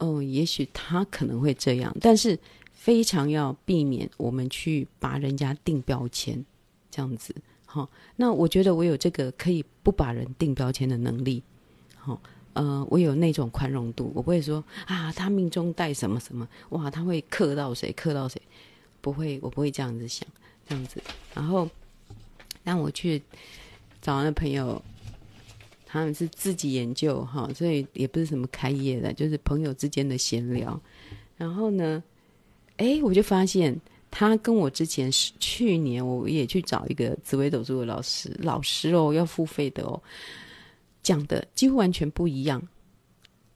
[0.00, 2.38] 哦，也许他可能会这样，但是
[2.72, 6.44] 非常要避免我们去把人家定标签，
[6.88, 7.34] 这样子。
[7.66, 11.42] 好、那我觉得我有这个可以不把人定标签的能力。
[11.96, 12.20] 好、
[12.52, 18.40] 呃，我有那种宽容度，我不会说啊，他命中带什么什么，哇，他会克到谁，克到谁，
[19.00, 20.24] 不会，我不会这样子想，
[20.68, 21.02] 这样子。
[21.34, 21.68] 然后
[22.62, 23.20] 让我去
[24.00, 24.80] 找那朋友。
[25.90, 30.78] 他们是自己研究哈，所以也不是什么开业的，就是朋友之间的闲聊。
[31.38, 32.04] 然后呢，
[32.76, 33.74] 哎，我就发现
[34.10, 39.98] 他跟我之前是去年我也去找一个紫微斗数的老师，老师哦，要付费的哦，
[41.02, 42.62] 讲的几乎完全不一样。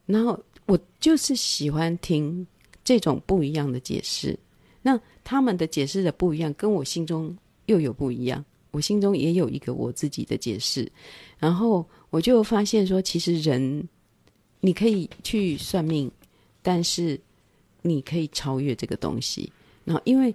[0.06, 2.46] 然后我就是喜欢听
[2.82, 4.38] 这种不一样的解释。
[4.80, 8.42] 那他们的解释的不一样，跟我心中又有不一样。
[8.70, 10.90] 我心中也有一个我自己的解释，
[11.38, 13.88] 然后我就发现说，其实人
[14.60, 16.10] 你可以去算命，
[16.60, 17.18] 但是
[17.80, 19.50] 你可以超越这个东西。
[19.86, 20.32] 然后，因为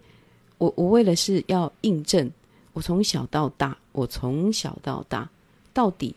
[0.58, 2.30] 我我为了是要印证，
[2.74, 5.30] 我从小到大，我从小到大
[5.72, 6.16] 到底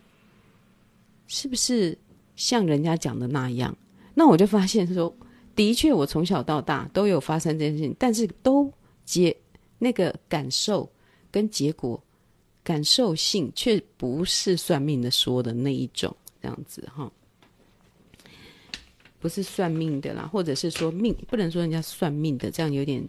[1.28, 1.96] 是不是
[2.36, 3.76] 像人家讲的那样？
[4.14, 5.14] 那我就发现说，
[5.54, 8.72] 的确我从小到大都有发生这件事情，但是都
[9.04, 9.36] 结
[9.78, 10.88] 那个感受
[11.30, 12.02] 跟结果。
[12.62, 17.10] 感受性却不是算命的说的那一种，这样子哈，
[19.18, 23.02] 不是算命的啦，或者是说命，不能说人家算命的，这样有点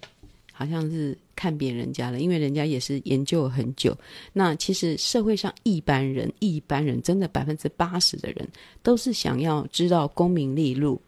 [0.54, 3.98] 好像是看扁人家了，因为人家也是研究很久。
[4.32, 8.48] 那其实社会上一般人，一般人真的百分之八十的人
[8.82, 11.02] 都是想要知道功名利禄，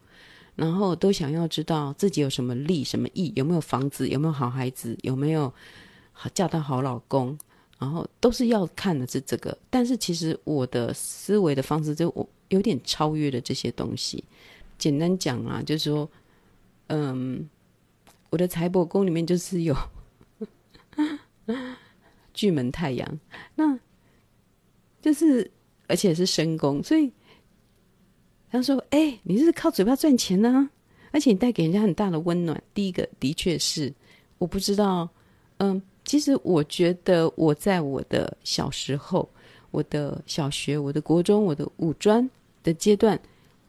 [0.56, 5.54] 然后都想要知道自己有什么利什么义，有没有房子，有没有好孩子，有没有
[6.12, 7.38] 好嫁到好老公。
[7.80, 14.24] 然后都是要看的是这个，但是其实我的思维的方式就我有点超越了这些东西。
[14.78, 16.10] 简单讲啊，就是说，
[16.88, 17.50] 嗯，
[18.30, 19.76] 我的财帛宫里面就是有
[22.34, 23.20] 巨门太阳，
[23.56, 23.78] 那
[25.02, 25.50] 就是
[25.88, 27.12] 而且是身宫，所以
[28.50, 30.70] 他说：“哎，你是靠嘴巴赚钱呢、
[31.12, 33.94] 而且你带给人家很大的温暖。”第一个的确是，
[34.38, 35.10] 我不知道，
[35.58, 35.82] 嗯。
[36.06, 39.28] 其实我觉得我在我的小时候，
[39.72, 42.30] 我的小学、我的国中、我的五专
[42.62, 43.20] 的阶段，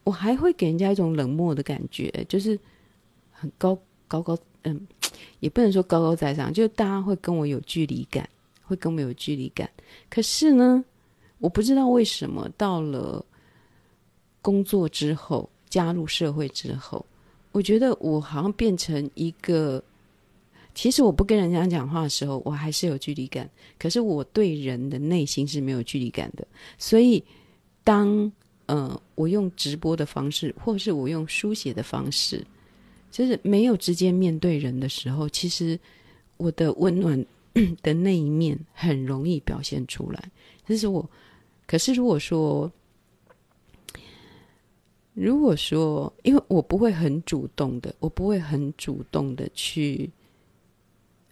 [0.03, 2.59] 我还会给人家一种冷漠的感觉，就是
[3.31, 4.87] 很高高高，嗯，
[5.41, 8.29] 也不能说高高在上，就是大家会跟我有距离感，
[8.65, 9.71] 会跟我有距离感。
[10.11, 10.85] 可是呢，
[11.39, 13.25] 我不知道为什么到了
[14.43, 17.07] 工作之后，加入社会之后，
[17.53, 19.83] 我觉得我好像变成一个。
[20.75, 23.49] 其实我不跟人家讲话的时候，我还是有距离感。
[23.79, 26.47] 可是我对人的内心是没有距离感的。
[26.79, 27.23] 所以
[27.85, 28.31] 当
[28.67, 32.45] 呃我用直播的方式，或是我用书写的方式，
[33.13, 35.79] 就是没有直接面对人的时候，其实
[36.37, 37.25] 我的温暖
[37.81, 40.31] 的那一面很容易表现出来。
[40.67, 41.09] 这是我。
[41.67, 42.71] 可是如果说，
[45.15, 50.11] 如果说，因为我不会很主动的，我不会很主动的去。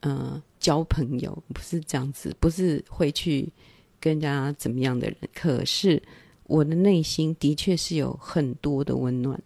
[0.03, 3.51] 嗯、呃，交朋友不是这样子，不是会去
[3.99, 5.17] 跟人家怎么样的人。
[5.35, 6.01] 可是
[6.45, 9.41] 我的内心的确是有很多的温暖。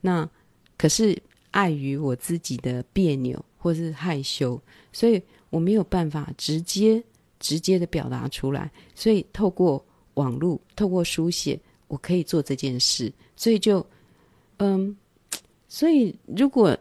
[0.00, 0.28] 那
[0.78, 1.16] 可是
[1.50, 4.60] 碍于我自己的别扭或是害羞，
[4.92, 7.02] 所以我没有办法直接
[7.40, 8.70] 直接的表达出来。
[8.94, 13.12] 所以透过网络，透过书写，我可以做这件事。
[13.34, 13.84] 所以就
[14.58, 14.96] 嗯，
[15.68, 16.76] 所以如果。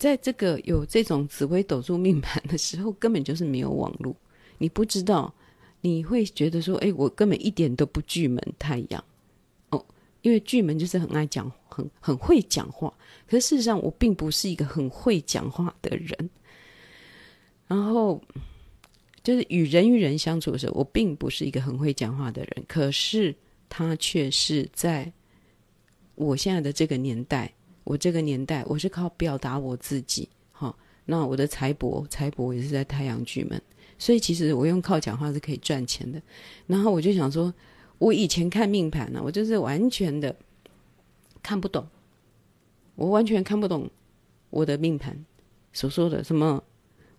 [0.00, 4.16] 在这个有这种紫微斗数命盘的时候，根本就是没有网络，
[4.56, 5.32] 你不知道，
[5.82, 9.04] 你会觉得说：“哎，我根本一点都不巨门太阳
[9.68, 9.84] 哦。”
[10.22, 12.90] 因为巨门就是很爱讲，很很会讲话。
[13.28, 16.30] 可是事实上，我并不是一个很会讲话的人。
[17.66, 18.22] 然后，
[19.22, 22.64] 就是与人与人相处的时候，我并不是一个很会讲话的人。
[22.66, 23.36] 可是，
[23.68, 25.12] 他却是在
[26.14, 27.52] 我现在的这个年代。
[27.84, 30.74] 我这个年代，我是靠表达我自己，哈。
[31.06, 33.60] 那我的财帛，财帛也是在太阳巨门，
[33.98, 36.22] 所以其实我用靠讲话是可以赚钱的。
[36.66, 37.52] 然后我就想说，
[37.98, 40.34] 我以前看命盘呢，我就是完全的
[41.42, 41.84] 看不懂，
[42.94, 43.90] 我完全看不懂
[44.50, 45.24] 我的命盘
[45.72, 46.62] 所说的什么，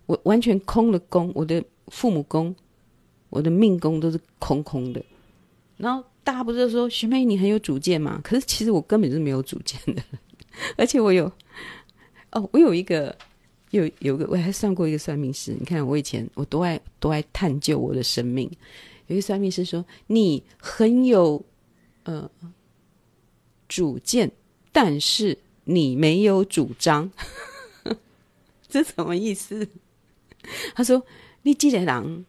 [0.06, 2.54] 我完全空了宫，我的父母宫，
[3.28, 5.04] 我的命宫都是空空的。
[5.76, 8.20] 然后大家不是说徐妹你很有主见吗？
[8.24, 10.02] 可是其实我根本是没有主见的。
[10.76, 11.30] 而且我有，
[12.30, 13.16] 哦，我有一个，
[13.70, 15.52] 有有个，我还算过一个算命师。
[15.58, 18.50] 你看，我以前我多爱多爱探究我的生命。
[19.08, 21.44] 有一个算命师说，你很有
[22.04, 22.30] 呃
[23.68, 24.30] 主见，
[24.70, 27.10] 但是你没有主张，
[28.68, 29.68] 这什么意思？
[30.74, 31.04] 他说，
[31.42, 32.24] 你这个人，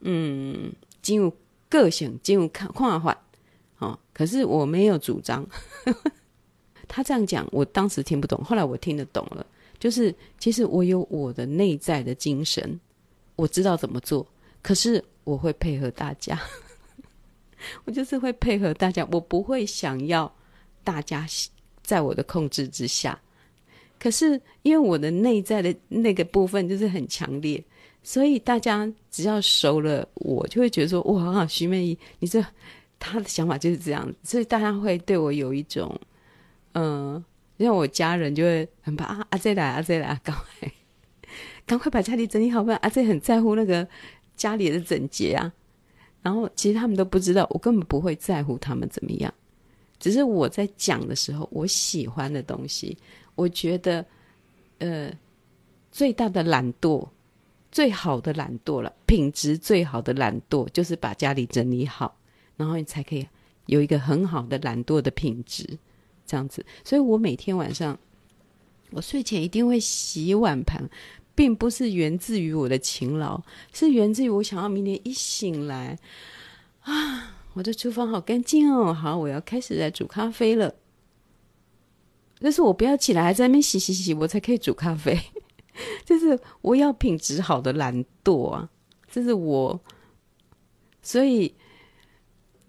[0.00, 1.32] 嗯，进入
[1.68, 3.20] 个性，进入看看法，
[3.78, 5.46] 哦，可是我没有主张。
[6.88, 9.46] 他这样讲，我当时听不懂，后来我听得懂了。
[9.78, 12.80] 就是其实我有我的内在的精神，
[13.36, 14.26] 我知道怎么做，
[14.60, 16.36] 可是我会配合大家，
[17.84, 20.34] 我就是会配合大家，我不会想要
[20.82, 21.24] 大家
[21.84, 23.16] 在我的控制之下。
[24.00, 27.62] 可是因为我的内在的那个部分就是很强烈，
[28.02, 32.44] 所以大家只要熟了，我就会觉得说：哇，徐美仪，你这
[32.98, 35.96] 他的想法就是这样，所以大家会对我有一种。
[36.80, 37.24] 嗯，
[37.56, 40.72] 因为我家人就会很怕啊，阿姐来，阿姐来，赶快，
[41.66, 42.74] 赶快把家里整理好吧。
[42.82, 43.86] 阿姐很在乎那个
[44.36, 45.52] 家里的整洁啊。
[46.22, 49.34] 然后其实他们都不知道，我根本不会在乎他们怎么样。
[49.98, 52.96] 只是我在讲的时候，我喜欢的东西，
[53.34, 54.06] 我觉得，
[54.78, 55.10] 呃，
[55.90, 57.08] 最大的懒惰，
[57.72, 62.16] 最好的懒惰了，品质最好的懒惰，就是把家里整理好，
[62.56, 63.26] 然后你才可以
[63.66, 65.76] 有一个很好的懒惰的品质。
[66.28, 67.98] 这样子，所以我每天晚上，
[68.90, 70.88] 我睡前一定会洗碗盘，
[71.34, 75.98] 并不是源自于我的勤劳，是源自于我想要明天一醒来，
[76.82, 80.74] 啊，我的厨房好干净哦，好，我要开始来煮咖啡了。
[82.40, 85.18] 但是我不要起来还在那边洗洗洗，我才可以煮咖啡。
[86.04, 88.68] 就是我要品质好的懒惰啊，
[89.10, 89.80] 这是我，
[91.00, 91.54] 所以。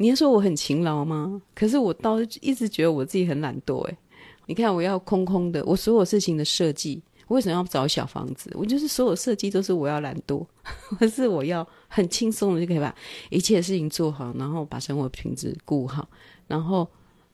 [0.01, 1.41] 你要说我很勤劳吗？
[1.53, 3.81] 可是我倒一直觉得我自己很懒惰。
[3.88, 3.97] 诶，
[4.45, 8.49] 你看我要空空的，我所有事情的设计，我为什么要找小房子？
[8.53, 10.45] 我就是所有设计都是我要懒惰，
[10.97, 12.95] 可是我要很轻松的就可以把
[13.29, 16.07] 一切事情做好，然后把生活品质顾好，
[16.47, 16.88] 然后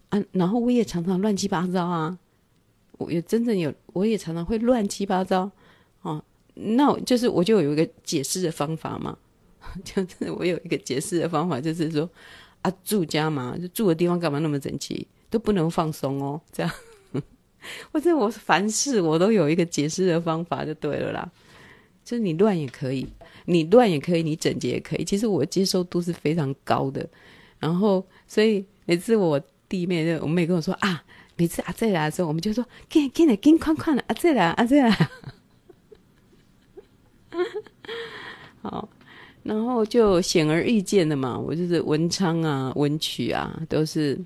[0.10, 2.18] 啊，然后我也常常乱七八糟啊，
[2.98, 5.52] 我也真正有，我也常常会乱七八糟
[6.02, 6.20] 哦。
[6.56, 9.16] 那就是我就有一个解释的方法嘛，
[9.86, 12.10] 就是我有一个解释的方法，就是说。
[12.66, 15.08] 啊，住家嘛，就住的地方干嘛那么整齐？
[15.30, 16.72] 都不能放松哦，这样。
[17.92, 21.32] 或者我凡事我都有一个解释的方法，就对了啦。
[22.04, 23.08] 就是你乱也可以，
[23.46, 25.04] 你乱也可以，你整洁也可以。
[25.04, 27.08] 其实我接受度是非常高的。
[27.60, 31.04] 然后，所以每次我弟妹就我妹跟我说啊，
[31.36, 35.10] 每次阿姐来的时候，我们就说，给给你给宽宽的阿姐来阿姐来。
[38.62, 38.88] 好，
[39.46, 44.20] 然后就显而易见的嘛，我就是文昌啊、文曲啊，都是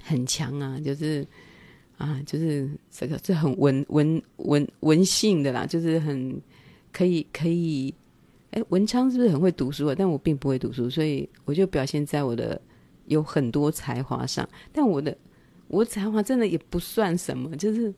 [0.00, 1.26] 很强啊，就是
[1.98, 6.40] 啊，就是这个是很文文文文性的啦，就是很
[6.92, 7.92] 可以可以。
[8.52, 9.94] 哎，文昌是不是很会读书啊？
[9.98, 12.60] 但我并不会读书，所以我就表现在我的
[13.06, 14.48] 有很多才华上。
[14.70, 15.16] 但我的
[15.68, 17.92] 我才华真的也不算什么，就是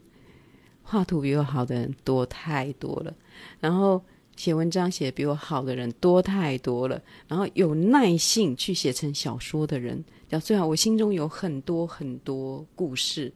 [0.81, 3.13] 画图比我好的人多太多了，
[3.59, 4.01] 然后
[4.37, 10.67] 写文章写比我好的人多太多了，然后有耐性去写成小说的人，叫最好。
[10.67, 13.33] 我心中有很多很多故事。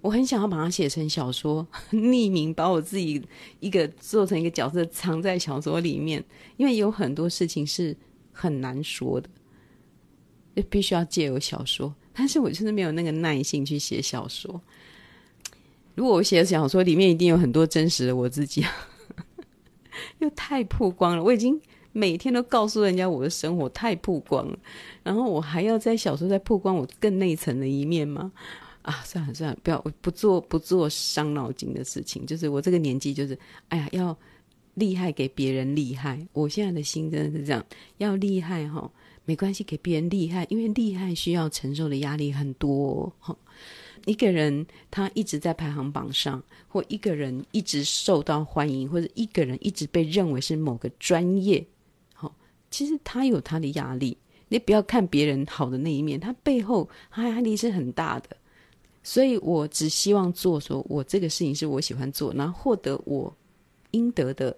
[0.00, 3.22] 我很想要把它写成小说， 匿名把我自己
[3.58, 6.24] 一个做成一个角色，藏在小说里面。
[6.56, 7.94] 因为有很多事情是
[8.32, 9.28] 很难说的，
[10.70, 11.94] 必须要借由小说。
[12.14, 14.58] 但是我真的没有那个耐性去写小说。
[15.94, 18.64] 如果我写小说，里面一定有很多真实的我自己，
[20.18, 21.22] 又太曝光了。
[21.22, 21.60] 我已经
[21.92, 24.58] 每天都告诉人家我的生活太曝光了，
[25.02, 28.30] 然后我还要在小说再曝光我更内层的一面吗？
[28.82, 32.24] 啊，算了算了，不要，我不做不做伤脑筋的事情。
[32.24, 34.16] 就是我这个年纪，就是哎呀，要
[34.74, 36.26] 厉害给别人厉害。
[36.32, 37.64] 我现在的心真的是这样，
[37.98, 38.90] 要厉害哈，
[39.24, 43.36] 没关系，给别人厉害，因为厉害需要承受的压力很多哈。
[44.06, 51.64] 一个人他一直在排行榜上，或一个人一直受到欢迎，或者一个人一直被认为是某个专业，
[52.14, 52.34] 好，
[52.70, 54.16] 其实他有他的压力。
[54.48, 58.36] 你不要看别人好的那一面，他背后他压力是很大的。
[59.02, 63.34] 所以我只希望做说，我这个事情是我喜欢做，然后获得我
[63.92, 64.56] 应得的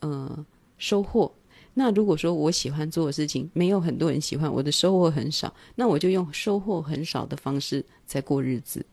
[0.00, 0.46] 呃
[0.78, 1.32] 收获。
[1.74, 8.84] 那如果说我喜欢做的事情没有很多人喜欢，我的收获很少，那我就用收获很少的方式在过日子。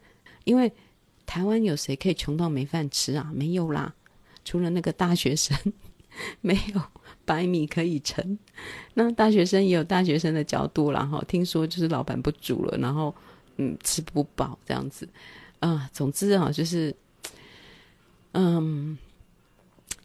[0.45, 0.71] 因为
[1.25, 3.31] 台湾有谁可以穷到没饭吃啊？
[3.33, 3.93] 没有啦，
[4.43, 5.57] 除了那个大学生，
[6.41, 6.81] 没有
[7.25, 8.37] 白米可以盛。
[8.93, 13.13] 那大学生也有大学生的角度啦，哈，听说就是老板不煮了，然后。
[13.61, 15.05] 嗯，吃不饱这样子，
[15.59, 16.95] 啊、呃，总之啊，就是，
[18.31, 18.97] 嗯，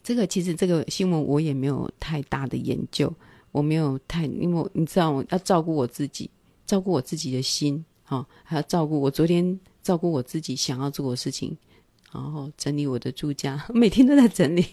[0.05, 3.13] 这个其实这个新闻我也没有太大的研究，
[3.51, 6.31] 我没有太，因为你知道，我要照顾我自己，
[6.67, 11.57] 照顾我自己的心，哈、哦，还要照顾我昨天照顾我自己想要做的事情，
[12.13, 14.67] 然后整理我的住家， 每天都在整理。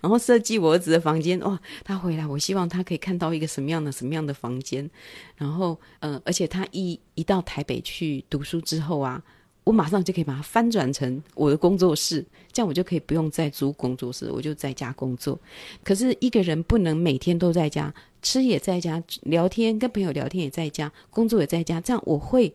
[0.00, 1.60] 然后设计我儿子的房间，哇！
[1.82, 4.88] 他回来，我希望他可以看到一个什么样的、什么样的房间。
[5.34, 9.20] 然后，嗯、而且他一一到台北去读书之后啊，
[9.64, 15.38] 我马上就可以把它翻转成我的工作室，这样我就可以不用再租工作室，我就在家工作。
[15.82, 22.54] 可是一个人不能每天都在家，吃也在家，聊天跟朋友聊天也在家，工作也在家，这样我会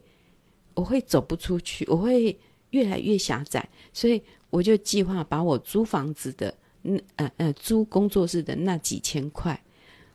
[0.73, 2.37] 我会走不出去，我会
[2.69, 3.67] 越来越狭窄。
[3.91, 6.53] 所以我就计划把我租房子的。
[6.83, 9.61] 嗯呃呃，租工作室的那几千块，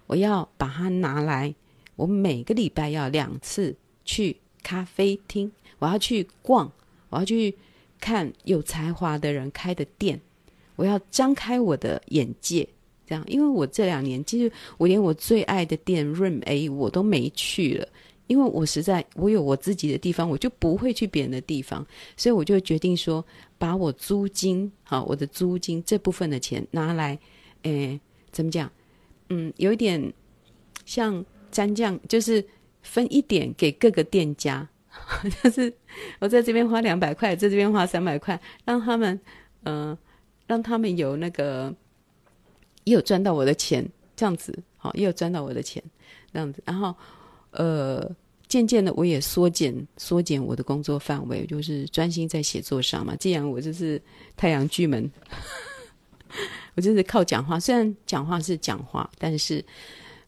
[0.06, 1.54] 我要把它拿来。
[1.94, 6.72] 我每个礼拜要两次去咖啡厅，我要去逛，
[7.14, 7.54] 我要去
[8.00, 10.20] 看有才华的人开的店，
[10.74, 12.68] 我要张开我的眼界。
[13.06, 17.86] 这样，因为我这两年其实我连我最爱的店 Room A 我都没去了。
[18.26, 23.22] 因为我实在我有我自己的地方，我就不会去别人的地方，所以我就决定说，
[23.58, 27.18] 把我租金好，我的租金这部分的钱拿来，
[27.62, 28.00] 诶，
[28.32, 28.72] 怎么讲？
[29.28, 30.12] 嗯，有一点
[30.86, 31.22] 像
[31.52, 32.42] 蘸酱，就是
[32.82, 34.66] 分一点给各个店家，
[35.42, 35.72] 就是
[36.18, 39.18] 我在这边花两百块，在这边花三百块，让他们，
[39.64, 39.98] 嗯、呃，
[40.46, 41.74] 让他们有那个
[42.84, 45.82] 也有赚到我的钱，这样子，好，也有赚到我的钱，
[46.32, 46.94] 这样子，然后。
[47.56, 48.04] 呃，
[48.48, 53.14] 渐渐的，我也缩减缩减我的工作范围，就是专心在写作上嘛。
[53.14, 54.02] 既然我就是
[54.36, 55.08] 太阳巨门，
[56.74, 57.60] 我就是靠讲话。
[57.60, 59.64] 虽然讲话是讲话，但是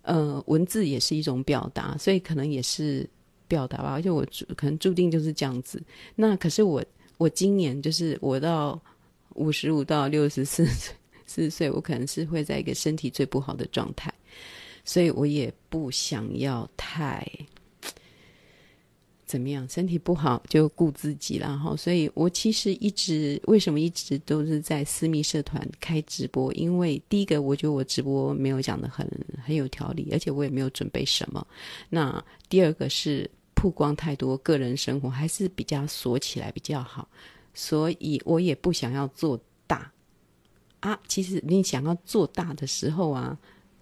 [0.02, 3.04] 呃，文字也是一种表达，所以可能也是
[3.48, 3.92] 表达吧。
[3.92, 5.82] 而且我可能注定就是这样子。
[6.14, 6.84] 那可是我，
[7.18, 8.80] 我今年就是我到
[9.34, 10.66] 五十五到六十四
[11.26, 14.12] 四岁，我可能是会在一个身体最不好的状态。
[14.84, 17.26] 所以我也不想要太
[19.26, 21.74] 怎么样，身体不好就顾自己了哈。
[21.76, 26.52] 所以我其实一直为什么一直都是在私密社团开直播？
[26.54, 29.06] 因为第一个，我觉得我直播没有讲得很
[29.44, 31.44] 很有条理，而且我也没有准备什么。
[31.90, 37.08] 那第二个是曝光太多个人生活，还是比较锁起来比较好。
[37.52, 39.90] 所以我也不想要做大
[40.80, 40.98] 啊。
[41.08, 43.36] 其实你想要做大的时候啊。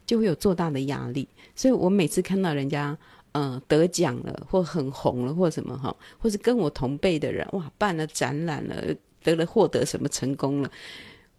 [0.07, 1.27] 就会有做大的压力，
[1.57, 2.95] 所以我每次看到人家
[3.35, 8.83] 呃得奖了，或很红了，或什么哈，或是跟我同辈的人哇办了展览了，
[9.23, 10.71] 得了获得什么成功了，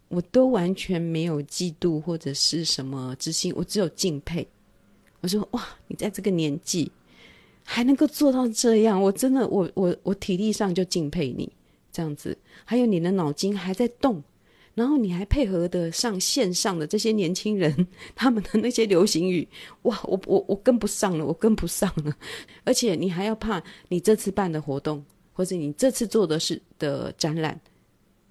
[0.08, 4.46] 我都完全没有嫉妒或者是什么之心，我只有敬佩。
[5.22, 6.92] 我说哇，你在这个年纪
[7.64, 11.50] 还能够做到这样，我真的，我我我体力上就敬佩你
[11.90, 12.36] 这样子。
[12.64, 14.22] 还有你的脑筋还在动，
[14.76, 17.74] 然后你还配合得上线上的这些年轻人
[18.14, 19.48] 他们的那些流行语，
[19.82, 22.14] 哇，我我我跟不上了，我跟不上了。
[22.64, 25.02] 而且你还要怕你这次办的活动，
[25.32, 27.58] 或者你这次做的是的展览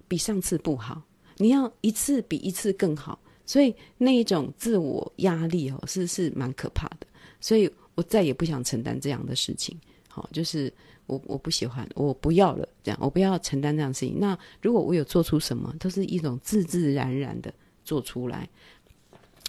[0.06, 1.02] 比上次不好。
[1.36, 7.08] 你要一次比一次更好，所以那一种自我压力哦，是是蛮可怕的。
[7.40, 9.76] 所以我再也不想承担这样的事情。
[10.08, 10.72] 好，就是
[11.06, 14.18] 我我不喜欢，我不要了，这样我不要承担这样的事情。
[14.18, 17.52] 那如果我有做出什么，都是一种自自然然的
[17.84, 18.48] 做出来。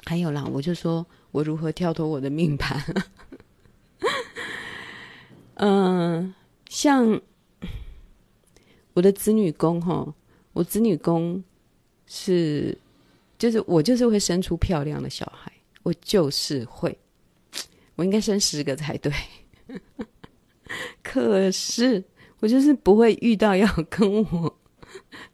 [0.06, 2.82] 还有啦，我就说我如何跳脱我的命盘。
[5.56, 6.34] 嗯，
[6.70, 7.22] 像
[8.94, 10.14] 我的子女宫哈，
[10.54, 11.44] 我子女宫。
[12.10, 12.78] 是，
[13.38, 15.52] 就是我就是会生出漂亮的小孩，
[15.84, 16.98] 我就是会，
[17.98, 19.12] 我应该生十个才对。
[21.04, 22.04] 可是
[22.40, 24.58] 我就是不会遇到要跟我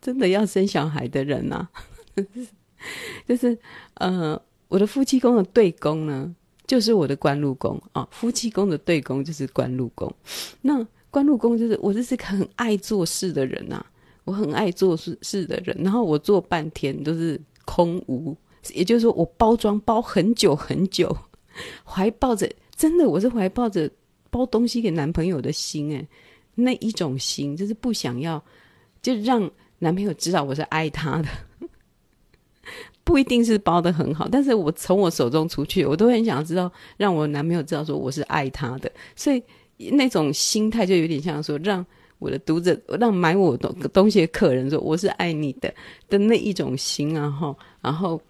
[0.01, 1.67] 真的要生小孩的人呐。
[3.27, 3.57] 就是
[3.95, 6.35] 呃，我的夫妻宫的对宫呢，
[6.67, 8.07] 就是我的官禄宫啊。
[8.11, 10.13] 夫妻宫的对宫就是官禄宫。
[10.61, 13.85] 那官禄宫就是我就是个很爱做事的人呐。
[14.25, 18.33] 我很爱做事事的人，然后我做半天都是空无，
[18.73, 21.13] 也就是说我包装包很久很久，
[21.83, 23.91] 怀抱着真的我是怀抱着
[24.33, 26.07] 包东西给男朋友的心诶，
[26.55, 28.43] 那一种心就是不想要，
[29.01, 31.29] 就让男朋友知道我是爱他的，
[33.05, 39.43] 不一定是包的很好，但是我从我手中出去，我都很想要知道让我男朋友知道说我是爱他的，所以
[39.91, 41.85] 那种心态就有点像说让。
[42.19, 45.73] 我的读者，让买我东东西的客人说我是爱你的
[46.07, 48.21] 的那一种心啊哈，然后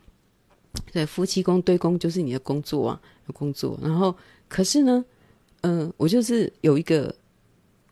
[0.92, 3.00] 对夫妻宫对宫就是你的工作啊，
[3.36, 4.16] 工作，然后
[4.48, 5.06] 可是呢，
[5.64, 7.14] 嗯、我就是有一个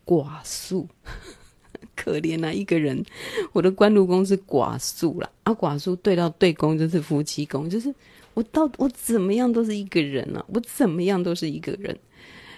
[0.05, 0.87] 寡宿，
[1.95, 3.03] 可怜啊一个人，
[3.51, 7.93] 我的官禄宫是寡宿啦，啊寡宿对到对宫就是夫妻宫，就是
[8.33, 11.97] 我到我怎么样都是一个人啊，我怎么样都是一个人。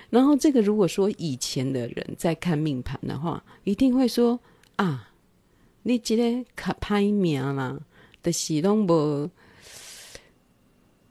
[0.10, 4.40] 然后这个，如果说以前的人在看命盘的话，一定会说
[4.76, 5.10] 啊，
[5.82, 7.80] 你今天卡拍命啦
[8.22, 9.30] 的喜东不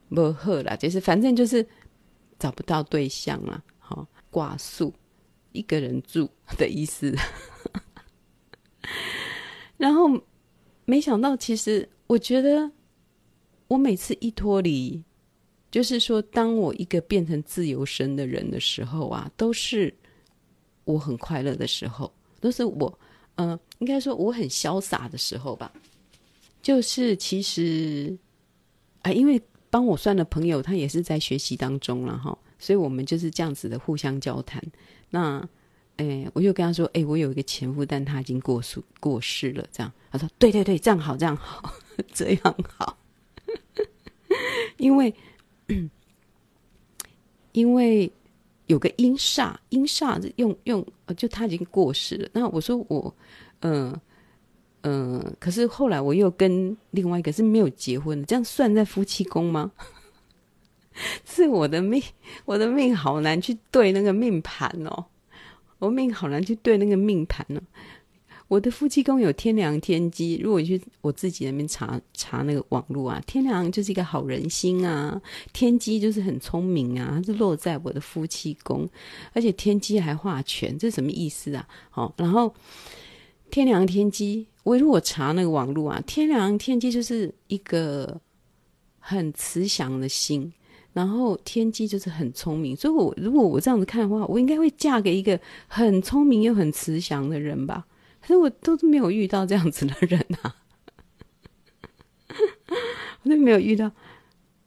[0.08, 1.66] 不好啦，就是反正就是
[2.38, 3.71] 找不到对象啦，好
[4.32, 4.92] 挂宿，
[5.52, 6.28] 一个人住
[6.58, 7.14] 的意思。
[9.78, 10.08] 然后
[10.84, 12.68] 没想到，其实我觉得
[13.68, 15.04] 我每次一脱离。
[15.70, 19.90] 就是说，当我一个变成自由身的人的时候啊，都是
[20.84, 22.12] 我很快乐的时候，
[22.42, 22.98] 都是我，
[23.36, 25.72] 呃，应该说我很潇洒的时候吧。
[26.60, 28.14] 就是其实，
[29.00, 34.62] 啊，因为帮我算的朋友他也是在学习当中了哈，所以我们就是这样子的互相交谈。
[35.10, 35.46] 那，
[35.96, 39.92] 哎，我就跟他说，哎，我有一个前夫，但他已经过世过世了，这样。
[40.10, 41.74] 他说，对对对，这样好，这样好，
[42.14, 42.96] 这样好，
[44.78, 45.12] 因为。
[47.52, 48.10] 因为
[48.66, 50.82] 有个阴煞，阴煞用用，
[51.18, 52.26] 就他已经过世了。
[52.32, 53.14] 那我说我，
[53.60, 53.92] 呃、
[54.80, 59.70] 嗯、呃，可是后来我又跟另外一个是没有结婚的，这样算在夫妻宫吗？
[61.24, 62.02] 是我的命，
[62.44, 65.04] 我的命好难去对那个命盘哦，
[65.78, 67.60] 我命好难去对那个命盘、哦。
[68.48, 75.18] 我的夫妻宫有天良天机，如果去我自己那边查查那个网络啊，天良就是一个好人心啊，
[75.54, 78.86] 天机就是很聪明啊，是落在我的夫妻宫，
[79.32, 81.66] 而且天机还化权，这什么意思啊？
[81.94, 82.54] 哦，然后
[83.50, 88.20] 天良天机，我如果查那个网络啊，天良天机就是一个
[88.98, 90.52] 很慈祥的心，
[90.92, 97.86] 然后天机就是很聪明，所以我如果我这样子看的话，我应该会嫁给一个很聪明又很慈祥的人吧。
[98.20, 100.54] 可是我都是没有遇到这样子的人啊，
[103.22, 103.90] 我都没有遇到，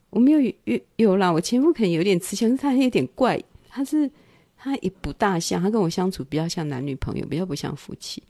[0.10, 1.32] 我没有遇有啦。
[1.32, 4.12] 我前夫可能有点慈祥，但他有点怪，他是
[4.58, 8.22] 他也不大像，他跟我相处比较像男女朋友，比较不像夫妻。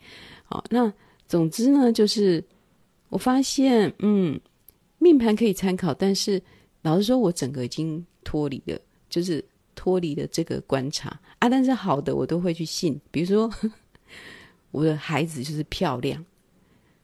[0.43, 0.93] 好，那
[1.27, 2.43] 总之呢，就是
[3.09, 4.39] 我发现，嗯，
[4.99, 6.39] 命盘可以参考，但是
[6.85, 8.79] 老实说，我整个已经脱离了，
[9.09, 11.09] 就是脱离了这个观察
[11.39, 11.49] 啊。
[11.49, 13.51] 但是好的，我都会去信，比如说。
[14.71, 16.25] 我的孩子就是漂亮，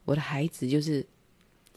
[0.04, 1.02] 我的孩子就是，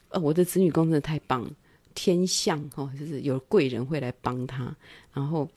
[0.10, 1.49] 呃，我的子女宫真的太棒了，
[1.93, 4.76] 天相哦，就是有贵人会来帮他，
[5.14, 5.47] 然后，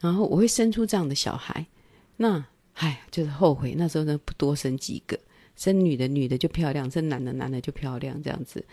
[0.00, 1.66] 然后我会生出这样的小孩，
[2.16, 5.20] 那，唉，就是后悔那时候呢不多生几个，
[5.56, 8.64] 生女的女的就漂亮，生男的男的就漂亮，这样子。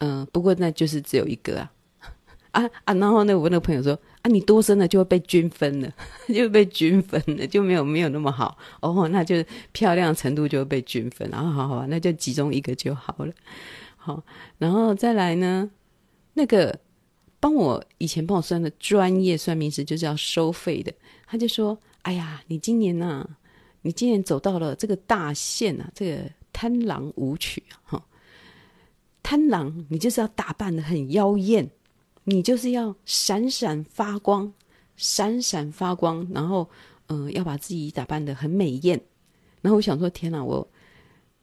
[0.00, 1.70] 嗯、不过那就是只有一个啊，
[2.52, 2.94] 啊啊！
[2.94, 3.92] 然后呢，我那个朋友说
[4.22, 5.92] 啊，你多生了就会被均分了，
[6.34, 9.36] 就被均分了，就没有没有那么好哦，那就
[9.72, 13.32] 漂亮程度就会被均分，然后好好吧，那就集中一个就好了。
[13.96, 14.22] 好，
[14.58, 15.70] 然后再来呢，
[16.34, 16.76] 那个
[17.38, 20.92] 帮我以前帮我算的专业算命师就是要收费的，
[21.26, 23.28] 他就说：“哎呀，你今年呐、
[23.82, 26.22] 你今年走到了这个大限啊，这个
[26.52, 28.02] 贪狼舞曲哈。”
[29.22, 31.70] 贪狼，你就是要打扮的很妖艳，
[32.24, 34.52] 你就是要闪闪发光，
[34.96, 36.68] 闪闪发光，然后，
[37.08, 39.00] 嗯、要把自己打扮的很美艳。
[39.60, 40.66] 然后我想说，天哪，我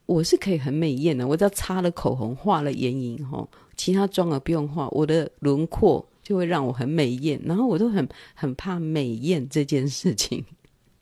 [0.05, 7.39] 我是可以很美艳的，我只要擦了口红，画了眼影，哈，其他妆啊不用画，我的轮廓就会让我很美艳。
[7.45, 10.43] 然后我都很很怕美艳这件事情。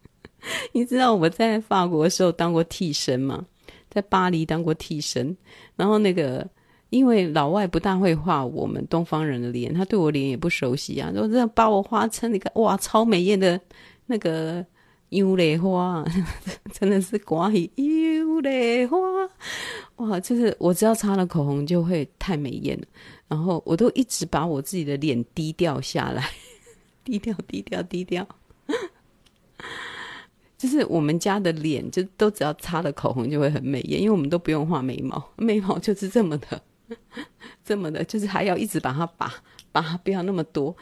[0.73, 3.45] 你知道我在法国的时候当过替身吗？
[3.89, 5.37] 在巴黎当过替身，
[5.75, 6.47] 然后那个。
[6.95, 13.59] 因为老外不大会画我们东方人的脸，他对我脸也不熟悉啊，就这样把我画成那个哇超美艳的
[14.05, 14.65] 那个
[15.09, 16.05] 油丽花，
[16.71, 18.97] 真的是寡喜油丽花
[19.97, 20.17] 哇！
[20.21, 22.85] 就是我只要擦了口红就会太美艳了，
[23.27, 26.29] 然后我都一直把我自己的脸低调下来，
[27.03, 28.25] 低调低调低调，
[30.57, 36.61] 就是我们家的脸就都只要擦了口红就会很美艳，因为我们都不用画眉毛，眉毛就是这么的。
[37.63, 39.33] 这么的，就是还要一直把它拔
[39.71, 40.75] 拔，不要那么多。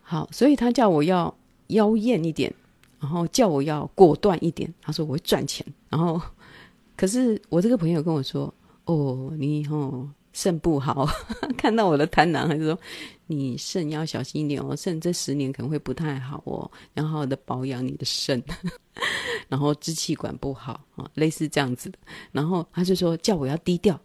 [0.00, 1.36] 好，所以他叫我要
[1.68, 2.54] 妖艳一点，
[3.00, 4.72] 然后叫我要果断一点。
[4.80, 6.20] 他说我会赚钱，然后
[6.96, 8.52] 可是我这个朋友跟我说
[8.86, 11.08] ：“哦，你哦肾不好，
[11.58, 12.78] 看到我的贪婪，还是说
[13.26, 18.40] 你肾要小心一点哦，肾这十年可能会不太好哦，要好好的保养你的肾，
[19.48, 21.98] 然后支气管不好啊，类似这样子的。
[22.30, 23.98] 然后他就说叫我要低调。”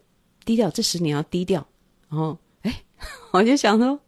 [0.44, 1.66] 低调，这十年要低调。
[2.08, 2.82] 然后，哎，
[3.32, 3.98] 我就想说，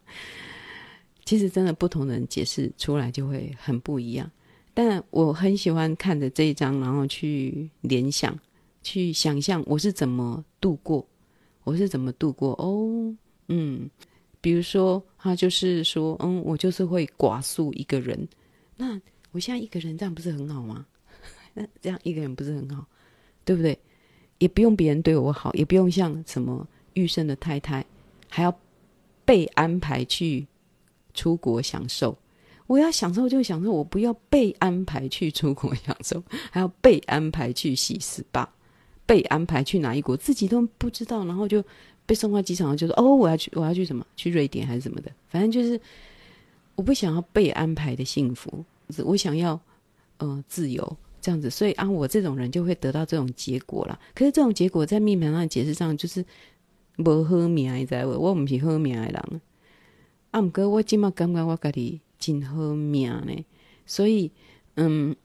[1.24, 4.30] 其实真的不同的人解释出来就会很不一样。
[4.74, 8.38] 但我很喜欢看着这一张，然后去联想，
[8.82, 11.06] 去想象我是怎么度过，
[11.62, 12.50] 我是怎么度过。
[12.54, 13.14] 哦，
[13.48, 13.88] 嗯，
[14.40, 18.28] 比如说他就是说，嗯，我就是会寡宿一个人。
[18.76, 20.84] 那我现在一个人这样不是很好吗？
[21.54, 22.84] 那这样一个人不是很好，
[23.44, 23.78] 对不对？
[24.38, 27.84] 也不用别人对我好，也不用像什么玉胜的太太，
[28.28, 28.54] 还要
[29.24, 30.46] 被安排去
[31.14, 32.16] 出国享受。
[32.66, 38.46] 我要享受就享受，我不要被安排去出国享受， 还要被安排去洗 SPA，
[39.04, 41.62] 被安排去哪一国，自己都不知道，然后就
[42.06, 44.04] 被送到机场，就说哦，我要去，我要去什么？
[44.16, 45.12] 去瑞典还是什么的？
[45.28, 45.78] 反正就是
[46.74, 48.64] 我不想要被安排的幸福，
[49.04, 49.60] 我想要
[50.16, 50.96] 呃自由。
[51.24, 53.98] 这样子，所以啊，我这种人就会得到这种结果了。
[54.14, 56.22] 可是这种结果在命盘上解释上就是
[56.96, 58.10] 不好命，你知道不？
[58.20, 59.40] 我不是好命的人。
[60.32, 63.44] 啊，不过我今嘛感觉我家己真好命呢。
[63.86, 64.30] 所以，
[64.74, 65.16] 嗯，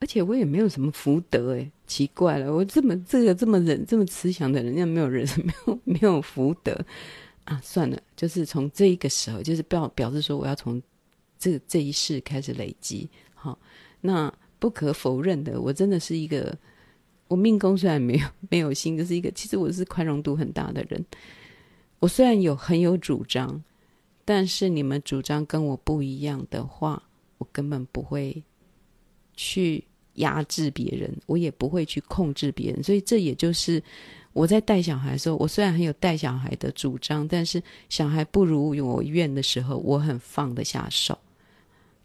[0.00, 6.78] 而且我也没有什么福德诶，奇怪了，我这么这个这么仁这么慈祥的人，家没有人 没有没有福德
[7.44, 7.58] 啊。
[7.64, 10.82] 算了，就是从这一个时候，就是表表示说我要从
[11.38, 13.08] 这这一世开始累积，
[14.00, 16.56] 那不可否认的，我真的是一个，
[17.28, 21.04] 我命宫虽然没有 没有心，就是一个，其实我是宽容度很大的人。
[21.98, 23.62] 我虽然有很有主张，
[24.24, 27.02] 但是你们主张跟我不一样的话，
[27.38, 28.42] 我根本不会
[29.34, 29.84] 去
[30.14, 32.82] 压制别人，我也不会去控制别人。
[32.82, 33.82] 所以这也就是
[34.32, 41.18] 我在带小孩的时候，我虽然很有带小孩的主张，但是小孩不如我愿的时候，我很放得下手。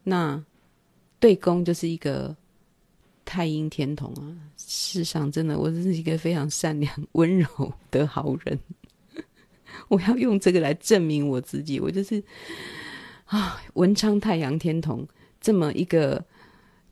[0.04, 0.44] 那。
[1.26, 2.38] 对宫就是一个
[3.26, 4.22] 太阴天童啊！
[4.58, 8.60] 世上真的，我真是一个非常善良、温柔的好人。
[9.90, 12.24] 我要用这个来证明我自己，我就是
[13.26, 15.04] 啊，文昌太阳天童
[15.42, 16.24] 这么一个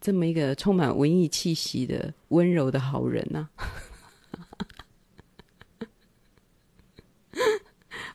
[0.02, 3.70] 这么一个充满文艺气息的温柔的好人呐、啊！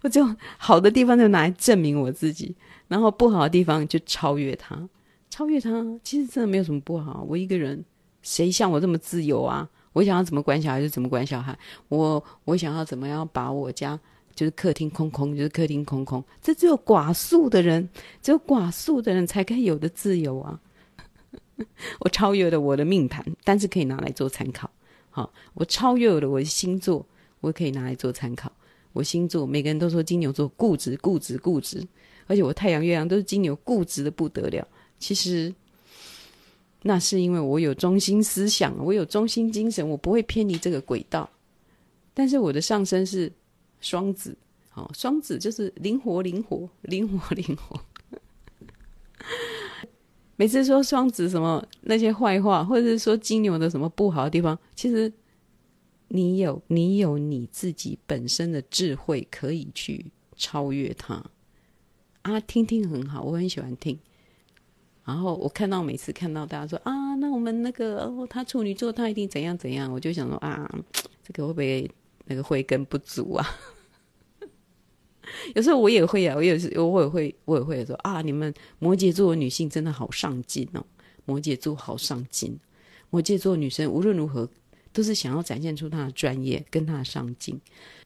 [0.03, 2.57] 我就好的地方就拿来证明我自己，
[2.89, 4.89] 然后不好的地方就超越他。
[5.39, 5.71] 超越他，
[6.03, 7.25] 其实真的没有什么不好。
[7.29, 7.85] 我一个人，
[8.23, 9.71] 谁像我这么自由啊？
[9.93, 11.57] 我想要怎么管小孩就怎么管小孩。
[11.87, 13.97] 我我想要怎么样把我家
[14.35, 16.25] 就是客厅空空，就是客厅空空。
[16.43, 17.89] 这只有寡宿的人，
[18.21, 20.61] 只有寡宿的人才可以有的自由啊！
[22.01, 24.69] 我超越了我的命盘，但是可以拿来做参考。
[25.09, 27.07] 好，我超越了我的星座，
[27.41, 28.51] 我可以拿来做参考。
[28.93, 31.87] 我星座，每个人都说金牛座固执、固执、固执，
[32.27, 34.67] 而且我太阳、月亮都是金牛，固执的不得了。
[34.99, 35.55] 其实，
[36.83, 41.29] 那是因为我有中心思想，我有中心精神，我不会偏离这个轨道。
[42.15, 43.33] 但是我的上升是
[43.81, 44.37] 双子，
[44.71, 47.81] 好，双子就是灵活、灵活、灵活、灵活。
[50.37, 55.13] 每次说双子什么那些坏话，或者是说金牛的什么不好的地方，其实
[56.09, 61.25] 你有你有你自己本身的智慧可以去超越它
[62.23, 62.41] 啊！
[62.41, 63.99] 听听很好，我很喜欢听。
[65.09, 70.71] 然后我看到每次看到大家说啊，那我们那个哦，他处女座，他一定怎样怎样，我就想说啊，
[71.25, 71.91] 这个会不会
[72.27, 73.49] 那个慧根不足啊？
[75.57, 80.85] 有时候我也会啊，我也是，我也会，我也会说啊，你们摩羯座的女性真的好上进哦，
[81.25, 82.55] 摩羯座好上进，
[83.09, 84.47] 摩羯座女生无论如何
[84.93, 87.59] 都是想要展现出她的专业跟她的上进。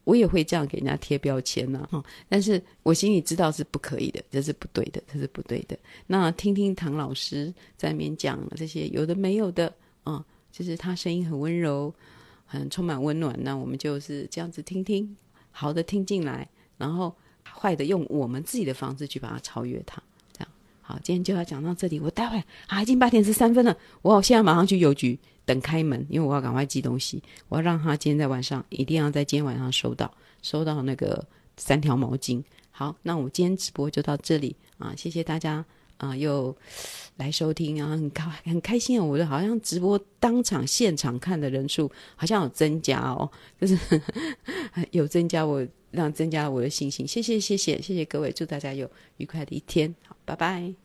[0.05, 2.03] 我也会这样给人家贴标签呐，哈！
[2.29, 5.79] 但是我心里知道是不可以的，这是不对的，这是不对的。
[6.09, 9.73] 那听听唐老师在里面讲这些有的没有的，
[10.03, 11.95] 啊，就是他声音很温柔，
[12.45, 13.39] 很充满温暖。
[13.45, 15.17] 那我们就是这样子听听，
[15.53, 20.03] 好的听进来，然后坏的用我们自己的方式去把它超越它。
[20.33, 20.49] 这样
[20.81, 22.01] 好，今天就要讲到这里。
[22.01, 25.17] 我待会啊，已经八点十三分了，我现在马上去邮局。
[25.45, 27.23] 等开门，因为我要赶快寄东西。
[27.49, 30.13] 我要让他今天在晚上，一定要在今天晚上收到，
[30.43, 31.25] 收到那个
[31.57, 32.43] 三条毛巾。
[32.71, 35.65] 好，那我今天直播就到这里啊，谢谢大家
[35.99, 36.57] 啊，又
[37.17, 43.31] 来收听啊，很开很开心啊，我的好像直播当场现场看的人数好像有增加哦，
[43.61, 43.79] 就是
[44.91, 47.07] 有增加我，我让增加我的信心。
[47.07, 49.95] 谢谢谢谢谢谢各位，祝大家有愉快的一天。
[50.07, 50.82] 好，拜拜。